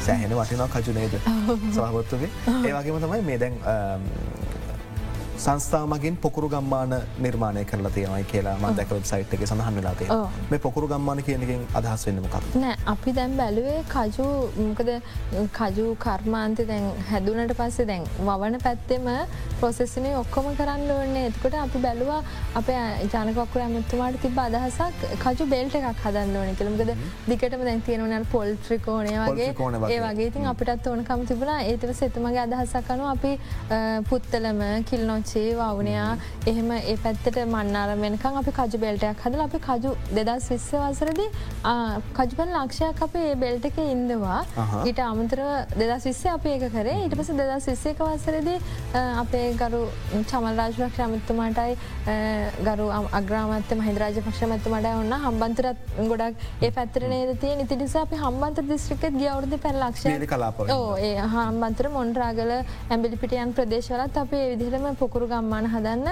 [0.00, 1.14] සෑහෙන වටිනා කජුනේද
[1.74, 2.30] සහගොත්තුගේ
[2.64, 3.54] ඒවගේම තමයි මේ දැන්
[5.36, 10.38] සංස්ථා මගින් පොකුරු ගම්මාන නිර්මාණය කරලා තියෙනයි කියලා මන් දැක වෙබ්සයිට් එක සඳහන් වෙලාතිය ඔව්.
[10.50, 14.28] මේ පොකුරු ගම්මාන කියනකින් අදහස් වෙන්න මොකක් නෑ අපි දැන් බැලුවේ කජු
[14.60, 14.90] මොකද
[15.58, 19.10] කජු කර්මාන්තය දැන් හැදුනට පස්සේ දැන් වවන පැත්තෙම
[19.60, 22.20] ප්‍රොසෙසිනේ ඔක්කොම කරන්න ඕන්නේ එතකොට අපි බැලුවා
[22.54, 22.70] අප
[23.14, 26.94] ජනකොක්කර ඇමතුමාට තිබ අදහසක් කජු බෙල්ට එකක් හදන්න ඕන කළමකද
[27.28, 29.50] දිකටම දැන් තියෙනවන පොල්ට්‍රිකෝනය වගේ.
[29.90, 31.60] ඒ වගේ ඉතින් අපිටත් ඕනකම තිබුණා.
[31.62, 33.32] ඒතව සෙතුමගේ අදහසක්කනු අපි
[34.10, 34.60] පුත්තලම
[35.26, 36.16] කිල්නොච්චේ වවනයා
[36.46, 41.20] එහෙම ඒ පැත්තට මන්නාර වෙනකං අපි කජු බෙල්ටයක් හදල අපි කජු දෙදස් විස්ස වසරද
[42.18, 44.40] කජුපන් ලක්ෂයක් අප ඒ බෙල්ට එක ඉන්දවා.
[44.84, 45.48] ඊට අමතරව
[45.82, 46.96] දෙදස් විස්සේ අප ඒක කරේ.
[47.04, 48.50] ඊට පස දෙදස් විස්සේක වසරද
[49.22, 49.82] අපේ ගරු
[50.30, 51.76] චමල් රාජලක්ෂ අමත්තුමාටයි
[52.68, 52.88] ගරු
[53.20, 55.80] අග්‍රාමත්ත මහිදරාජ පක්ෂමත්තුමට ඔන්න හම්බන්තරත්
[56.12, 60.72] ගොඩක් ඒ පැත්තර නේද තිය නිති නිසා අපි හම්බන්ත දිස්ත්‍රිකත් ගියවුරදි පැර ලක්ෂ නීති කලාපවල.
[60.76, 66.08] ඕ ඒ හම්බන්තර මොන්රාගල ඇම්බිලිපිටියන් ප්‍රදේශවලත් අපේ විදිහටම පොකුරු ගම්මාන හදන්න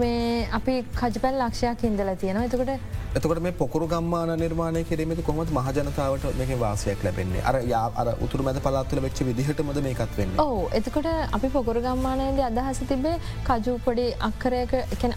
[0.00, 2.46] මේ අපි කජපැල් ලක්ෂයක් ඉඳල තියෙනවා.
[2.48, 2.70] එතකොට
[3.18, 7.42] එතකට මේ පොකුරු ගම්මාන නිර්මාණය කිරීමති කොමත් මහජනතාවට මේක වාසයක් ලැබෙන්නේ?
[7.50, 10.34] අර යා අර උතුර මැද පලාත්තුල වෙච්ච විදිහටමද මේකත් වෙන්න.
[10.44, 13.14] ඕ එතකොට අපි පොකුරු ගම්මානයද අදහස තිබේ
[13.48, 14.74] කජු පොඩි අක්කරයක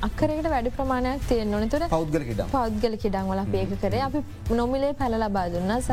[0.09, 2.53] අක්කරකට වැඩි ප්‍රමාණයක් තියෙන නොනතුර පෞද්ගල කිඩම්.
[2.55, 4.03] පෞද්ගල කිඩංවල පේක කරේ.
[4.09, 4.23] අපි
[4.61, 5.75] නොමිලේ පැල ලබා දුන්න.
[5.79, 5.91] සහ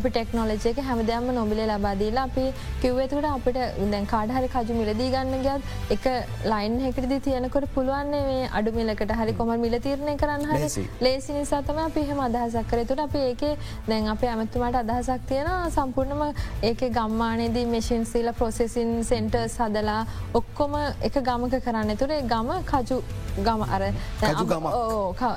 [0.00, 2.46] අපි ටෙක්නෝලජයක හැමදෑම නොමිලේ ලබාදීලා අපි
[2.82, 3.62] කිව්වතුකට අපිට
[3.94, 5.62] දැන් කාඩහරි කජු මිලදී ගන්න ගත්
[5.96, 6.04] එක
[6.52, 10.86] ලයින් හැකරදි තියනකොට පුළුවන්නේ මේ අඩු මිලකට හරි කොම මිල තීරණය කරන්න හරි.
[11.00, 11.32] ලේසි.
[11.34, 13.52] නිසාතම අපි එහෙම අදහසක් කරතුට අපි ඒකේ
[13.88, 16.22] දැන් අප ඇමතුමට අදහසක් තියෙන සම්පූර්ණම
[16.62, 20.00] ඒක ගම්මානයේදී මෙෂන් සීල ප්‍රොසෙසින් සෙන්ටර්ස් හදලා
[20.34, 21.96] ඔක්කොම එක ගමක කරන්න.
[21.96, 22.98] තුරේ ගම කජු
[23.38, 23.82] ගම අර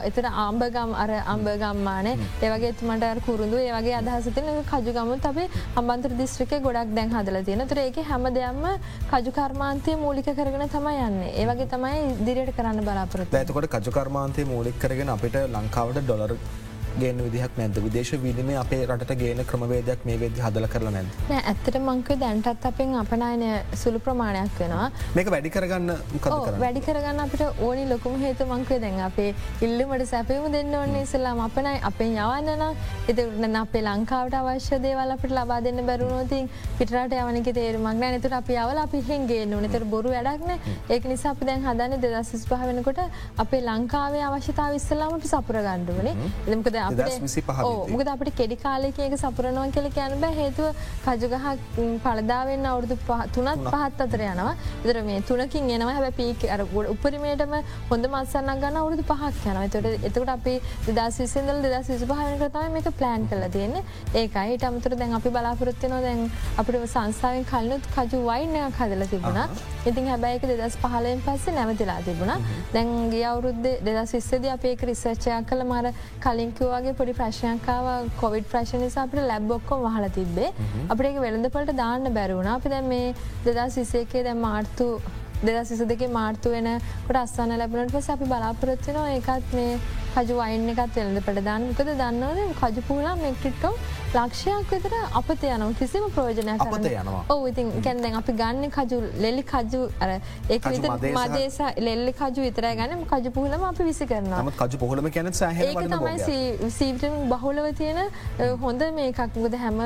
[0.04, 2.16] එතන ආම්බගම් අර අම්බ ගම්මානේ.
[2.42, 7.80] ඒවගේ තුමට අර කුරුදු ඒවගේ අදහසතින කජුගමුත් අපේ අම්බන්තර දිස්ත්‍රික ගොඩක් දැන් හදල තියෙන තුර
[7.80, 8.66] ඒක හැම දෙයක්ම
[9.12, 15.36] කජුකර්මාන්තය මූලික කරගෙන තමයි යන්න ඒවගේ තමයි දිරයට කරන්න බලාපොරොත්තු ඇතකොට කජකර්මාන්තය මූලික් කරගෙන අපිට
[15.48, 16.34] ලංකාවට ඩොලර්
[17.04, 21.10] ගේන විදිහක් නැද විදේශ විනිමේ අපේ රට ගේන ක්‍රමවේදයක් මේ වෙද හදල කරලා නැද.
[21.40, 23.46] ඇත්තට මංකව දැන්ටත් අපෙන් අපනායන
[23.84, 24.88] සුළු ප්‍රමාණයක් වෙනවා.
[25.18, 25.92] මේක වැඩි කරගන්න
[26.66, 29.30] වැඩි කරගන්න අපිට ඕනි ලොකුම හේතු මංකවේ දැන් අපේ
[29.68, 32.64] ඉල්ලමට සැපයම දෙන්න ඔන්නේ ඉස්සල්ලාම අපනයි අපේ යවන්නන
[33.14, 38.18] එතන අපේ ලංකාවට අවශ්‍ය දේවල් අපට ලබා දෙන්න බැරුණෝතින් පිටරට යවනක තේරුමක් නෑ.
[38.20, 40.52] නතුර අපි අවල අපි හෙන්ගේ නතර බොරු වැඩක්න
[40.94, 43.00] ඒක නිසා අපි දැන් හදන්න දෙදස් පහ වෙනකොට
[43.44, 46.16] අපේ ලංකාවේ අවශ්‍යතාව විස්සලාමට සපුර ගණ්ඩුවනේ
[46.56, 46.78] එමකද
[47.24, 47.62] විසි පහ.
[47.94, 50.34] මොකද අපට කෙඩි කාලයක සපුරනවා කියල කියන්න බෑ.
[50.42, 50.68] හේතුව
[51.06, 51.48] කජුගහ
[52.06, 52.98] පලදාවෙන්න අවුරදු
[53.36, 54.54] තුනත් පහත් අතර යනවා.
[54.86, 55.96] ඉදර මේ තුනකින් එනවා.
[55.98, 57.56] හැබ පීක අර ගොඩ උපරිමේටම
[57.90, 59.68] හොඳ මත්සන්න ගන්න අවුරදු පහක් යනවා.
[59.76, 60.56] තොට එතකට අපි
[61.00, 63.84] දස් විසිදල් දෙදස් විසි පහන කරතම මේක ප්ලෑන් කල තියෙන්නේ.
[64.22, 66.22] ඒකයි අමතුර දැන් අපි බලාපොරොත්තිනවා දැන්
[66.62, 69.48] අපිට සංස්ථාවෙන් කල්ලුත් කජු වයිනයක් හදල තිබුණා.
[69.90, 72.40] ඉතින් හැබැයික දෙදස් පහලෙන් පස්සේ නැවතිලා තිබුණා.
[72.74, 75.64] දැන් ගිය අවුරුද්ධ දෙදස් විස්සද අපේක රිසර්චයක් කළ.
[75.70, 75.94] මර
[76.70, 80.50] කලින්කිවගේ පොඩි ප්‍රශ්නයක්කාව කොවිඩ් ප්‍රශ්න නිසා අපට ලැබ්බොක්කො වහල තිබේ
[80.88, 83.08] අපට ඒක වෙළඳපලට දාන්න බැරුණ අපි දැන් මේ
[83.48, 84.88] දෙදස් විසේකේ දැම් මාර්තු
[85.42, 86.70] දෙදස් විස දෙක මාර්තු වෙන
[87.08, 89.80] කොට අස්සන්න ලැබනට පස අපි බලාපොරොත්තිනවා ඒකත් මේ
[90.16, 93.74] කජු වයින් එකත් වෙළඳ පට දාන්නකද දන්නවන කජුපූලා මෙක්ටිට්ටෝ
[94.12, 95.74] ලක්ෂයක් විතර අපත යනව.
[95.80, 97.24] කිසිම ප්‍රෝජනයක් අපත යනවා.
[97.30, 100.10] ඕ ඉතින් කැන්දැන් අපි ගන්න කජු ලෙල්ලි කජු අර
[100.60, 103.06] කජු විතර සහ- මදේස ලෙල්ලි කජු විතරයි ගන්න.
[103.06, 104.40] කජු පුහලම අපි විසි කරනවා.
[104.64, 105.32] කජු පොහලම කැන
[105.68, 108.00] ඒක තමයි සීවිටම බහුලව තියෙන
[108.60, 109.80] හොඳ මේකක්ගද හැම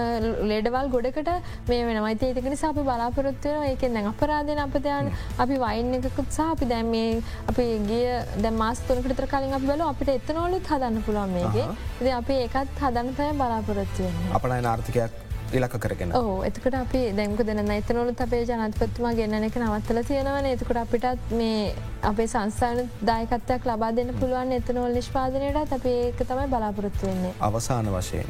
[0.44, 1.30] ලෙඩවල් ගොඩකට
[1.68, 6.66] මේ වෙනමයි ඒතක නිසා අපි බලාපොරොත්වයන ඒක දැන් අපරාධන අපදයන් අපි වයින් එකකුත් සහ අපි
[6.66, 8.08] දැම් මේ අපි ගිය
[8.42, 11.68] දැ මාස්තුනකට කලින් අප බල අපිට එතනොලුත් හදන්න පුළුවන් මේගේ
[12.02, 15.22] ඉද අපි ඒකත් හදන්න තය බලාපොරොත්වයන්න අපනයි නාර්ථකයක්
[15.54, 16.12] ඉලක කරගෙන.
[16.18, 21.76] ඕ එතකට අපි දැංක දෙන එතනොලු අපේ ජනතපත්තුමා ගන්න එක නවත්තල තියෙනවන එතකට අපිටත් මේ
[22.04, 27.34] අපේ සංස්ථාන දායකත්වයක් ලබා දෙන්න පුළුවන් එතනොල් නිෂ්පාදනයට අපේ ඒක තමයි බලාපොරොත්තු වෙන්නේ.
[27.42, 28.28] අවසාන වශයෙන්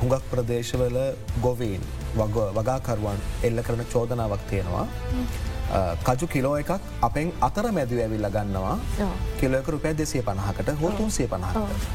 [0.00, 0.98] හුඟක් ප්‍රදේශවල
[1.40, 1.86] ගොවීන්
[2.16, 4.86] වග- වගාකරුවන් එල්ල කරන චෝදනාවක් තියෙනවා.
[6.06, 6.72] කජු කිලෝ එකක්
[7.08, 8.76] අපෙන් අතර මැදිව ඇවිල්ල ගන්නවා.
[9.40, 11.88] කිලෝක රුපෑ දෙසේ පණහකට හෝ තුන්සේ පණහකට.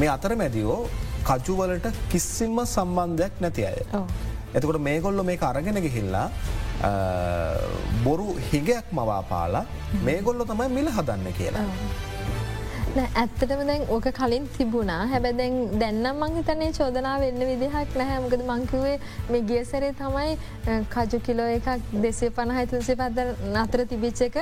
[0.00, 0.80] මේ අතර මැදියෝ
[1.28, 3.78] කජුවලට කිසිම්ම සම්බන්ධයක් නැති අය.
[4.56, 6.28] එතකොට මේගොල්ල මේ අරගෙන ගිහිල්ලා
[8.04, 9.64] බොරු හිගයක් මවාපාලා
[10.08, 11.66] මේගොල්ල තමයි මිල හදන්න කියලා.
[12.96, 15.06] ඇත්තටම දැන් ඕක කලින් තිබුණා.
[15.12, 18.18] හැබැ දැන් දැන්නම් මං හිතන්නේ චෝදනා වෙන්න විදිහක් නැහැ.
[18.24, 18.96] මොකද මංකිවේ
[19.30, 20.38] මේ ගියසරේ තමයි
[20.94, 21.68] කජු කිලෝ එකක්
[22.04, 24.38] දෙසේ පණහයි තුන්සේ පත්දර නතර තිබිච්ච එක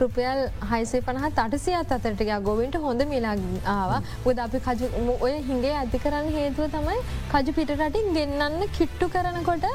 [0.00, 0.42] රුපියල්
[0.72, 3.38] හයිසේ පණහ අටසියත් අතරටක ගොවින්ට හොඳ මිලාක්
[3.74, 4.00] ආවා.
[4.24, 4.86] උද අපි කජු
[5.20, 6.98] ඔය හිගේ ඇති කරන්න හේතුව තමයි
[7.34, 9.68] කජු පිටරටින් ගෙන්න්න කිට්ටු කරනකොට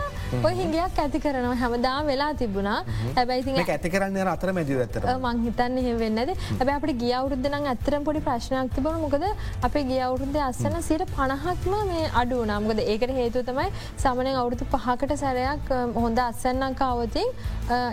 [0.43, 1.55] ඔය හිගයක් ඇති කරනවා.
[1.63, 2.80] හැමදා වෙලා තිබුණා.
[3.19, 8.26] හැබැයිති ඇති කරන්න අතර මැදි ඇතර මංහිතන්න එහෙ වෙන්නද හැබ අපට ගිය අවුරුද්ධන ඇතරම් පොඩි
[8.26, 9.24] ප්‍රශ්නයක් තිබන මොකද
[9.68, 15.18] අපේ ගිය අවුරුද්ධ අස්සන සිට පණහක්ම මේ අඩු නම්ගද ඒකට හේතු තමයි සමනය අවුරුදු පහකට
[15.24, 17.30] සැරයක් හොඳ අස්සන්නංකාවතින්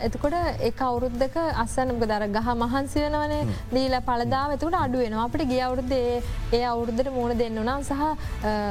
[0.06, 3.40] එතකොට ඒ අවුරුද්ධක අස්සනක දර ගහ මහන්සි වෙනවනේ
[3.72, 8.02] දීල පලදාව එතකට අඩුවෙනවා අපට ගිය අවුරුද්දේ ඒ අවුරුද්ධට මුණ දෙන්න වනා සහ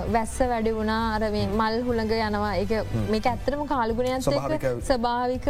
[0.09, 0.99] වැස්ස වැඩි වුණා.
[1.15, 2.53] අරවේ මල් හුළඟ යනවා.
[2.63, 2.71] එක
[3.13, 4.21] මේක ඇත්තරම කාල්ගුණයන්
[4.89, 5.47] ස්භාවික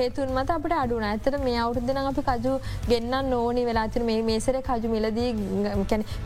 [0.00, 0.48] හේතුන් මත.
[0.50, 2.54] අපට අඩුන ඇතර මේ අවුරුද්ධන අපි කජු
[2.88, 5.30] ගෙන්න්න නෝනි වෙලාතිර මේ මේසර කජු මිලදී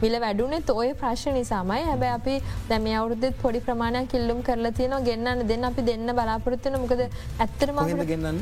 [0.02, 1.82] මිල වැඩුනේ තෝය ප්‍රශ්න නිසාමයි.
[1.90, 2.34] හැබැ අපි
[2.70, 5.02] දැම අවුරුද්ධ පොඩි ප්‍රමාණයක් කිල්ලුම් කරලා තියනවා.
[5.08, 7.02] ගෙන්න්න දෙන්න අපි දෙන්න බලාපොරත්වන මොකද
[7.38, 7.80] ඇත්තරම
[8.12, 8.38] ගන්න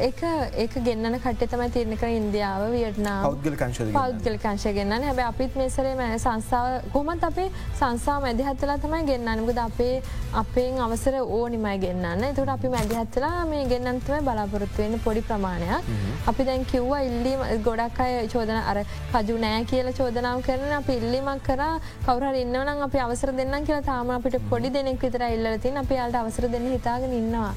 [0.00, 0.20] ඒක
[0.64, 5.56] ඒක ගෙන්න්න කට තමයි තිරණ කර ඉන්දියාව වියටනා පෞද්ගල කංශ පෞද්ගල කංශ ගන්න හැබ අපිත්
[5.56, 7.48] මේසරේ සංස්ථාව කොමත් අපේ
[7.80, 9.94] සංසා මැදිහත්තලා තමයි ගෙන්න්නනමුද අපේ
[10.34, 15.88] අපෙන් අවසර ඕනිමයි ගන්න එතකට අපි මැදිහත්තලා මේ ගෙන්න්නන්තම බලාපොරොත්තුවෙන පොඩි ප්‍රමාණයක්.
[16.26, 18.78] අපි දැන් කිව්වා ඉල්ලීම ගොඩක් අය චෝදන අර
[19.12, 21.60] කජු නෑ කියල චෝදනාව කරන අප ඉල්ලිමක් කර
[22.06, 26.44] කවර ඉන්නවනම් අපි අවසර දෙන්න කියලා තාම අපිට පොඩි දෙනෙක් විතර ඉල්ලතින් අපි යාට අවසර
[26.54, 27.52] දෙන්න හිතාගෙන ඉන්නවා.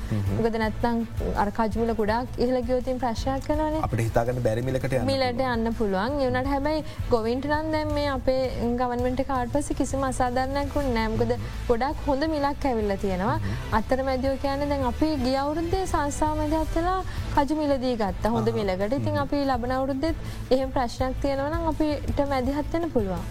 [0.45, 1.01] ගද නැත්තං
[1.43, 6.19] අර කජුල ගොඩක් ඉහල ගයෝතින් ප්‍රශ්යක් කනවන අපට හිතාගන්න බැරිමිලකට මිලට යන්න පුළුවන්.
[6.27, 8.41] යනට හැබැයි ගොවින්ට නම් දැම් මේ අපේ
[8.81, 11.35] ගවන්මට කාඩ පස කිසිම අසාධරණයකුන් නෑම්කද
[11.71, 13.37] ගොඩක් හොඳ මිලක් ඇවිල්ල තියෙනවා.
[13.79, 16.97] අත්තර මැදියෝ කියන දැන් අපි ගිය අවුරුද්දේ සංසාමද අත්තලා
[17.35, 18.33] කජු මිලදී ගත්ත.
[18.37, 18.97] හොඳ මිලකට.
[18.99, 20.15] ඉතින් අපි ලබන අවුරුද්දෙත්
[20.55, 21.59] එහෙම ප්‍රශ්නයක් තියෙනවන
[22.13, 23.21] අපිට මැදිහත්වෙන පුළුවන්.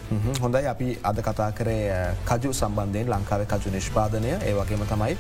[0.43, 0.67] හොඳයි.
[0.67, 4.31] අපි අද කතා කරේ කජු සම්බන්ධයෙන් ලංකාව කජු නිෂ්පාදනය.
[4.43, 5.17] ඒ වගේම තමයි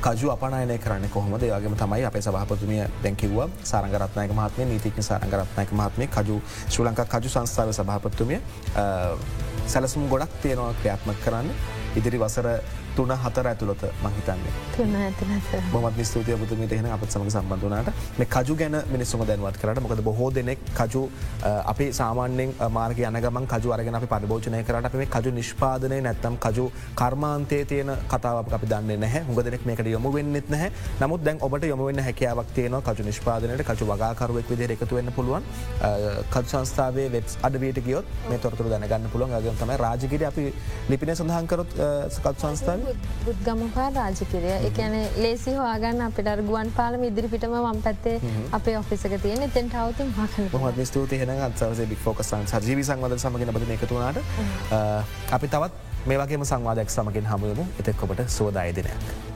[0.00, 1.42] කජු අපනයනය කරන්න කොහොමද?
[1.42, 7.72] ඒවගේම තමයි අප සභහපතුමිය දැකිව සාරගරත්නයක මහත්මය නීතික සාරගරත්නයක මහත්මය කජු ශ්‍ර ලංකා කජු සංස්ථාව
[7.72, 8.40] සභහපත්තුමිය
[9.66, 11.48] සැලසුම් ගොඩක් තියෙනවා ක්‍රියාත්මක කරන්න.
[11.96, 12.48] ඉදිරි වසර
[12.96, 14.52] තුන හතර ඇතුළොත මහිතන්නේ
[15.74, 17.88] මොමත් ස්තුතිය පුතුමට එහෙන අපත් සමඟ සම්බඳධනාට
[18.18, 21.02] මේ කජු ගැන මිනිස්සුම දැන්වත් කරට මොකද බොහෝ දෙනෙක් කජු
[21.72, 26.64] අපි සාමාන්‍යෙන් මාර්ග යනගම කජු අරගෙන අපි පරිභෝජනය කරට අපේ කජු නිෂ්පාදනය නැත්තම් කජු
[27.00, 29.22] කර්මාන්තය තියෙන කතාවක් අපි දන්න නැහැ.
[29.28, 30.70] හොඟ දෙනෙක් මේකට යොමු වෙන්නෙත් නැහැ.
[31.00, 35.42] නමුත් දැන් ඔබට යොමවෙන්න හැකියාවක් තියෙන කජු නිෂ්පාදනයට කජු වගාකරුවෙක් විදි එකතු වෙන්න පුළුවන්.
[36.34, 39.34] කජ සංස්ථාවේ වෙබ් අඩවීට ගියොත් මේ තොරතුර දැනගන්න පුළුවන්.
[39.46, 40.46] ගම තමයි රාජකිට අපි
[40.90, 41.76] ලිපින සඳහන්කරොත්
[42.16, 42.81] සකත් සංස්ථාව
[43.24, 50.12] බුද්ගමපා රාජකිරය එකන ලේසි හවාගන්න අපිට ගුවන් පාලම ඉදිරිපිටම වම් පැත්තේ අපේ ඔෆිසක තියෙන ටවතුම්
[50.18, 54.22] හක හත් ස්තුති හෙන අත්සවසේ බික් ෝකසන් ජීවි සංවද සමගෙන බද එකතුනාට
[55.32, 59.31] අපි තවත් මේ වගේම සංවාදයක් සමගින් හමුවමු එතෙක් ඔබට සෝදාය දිනයක්.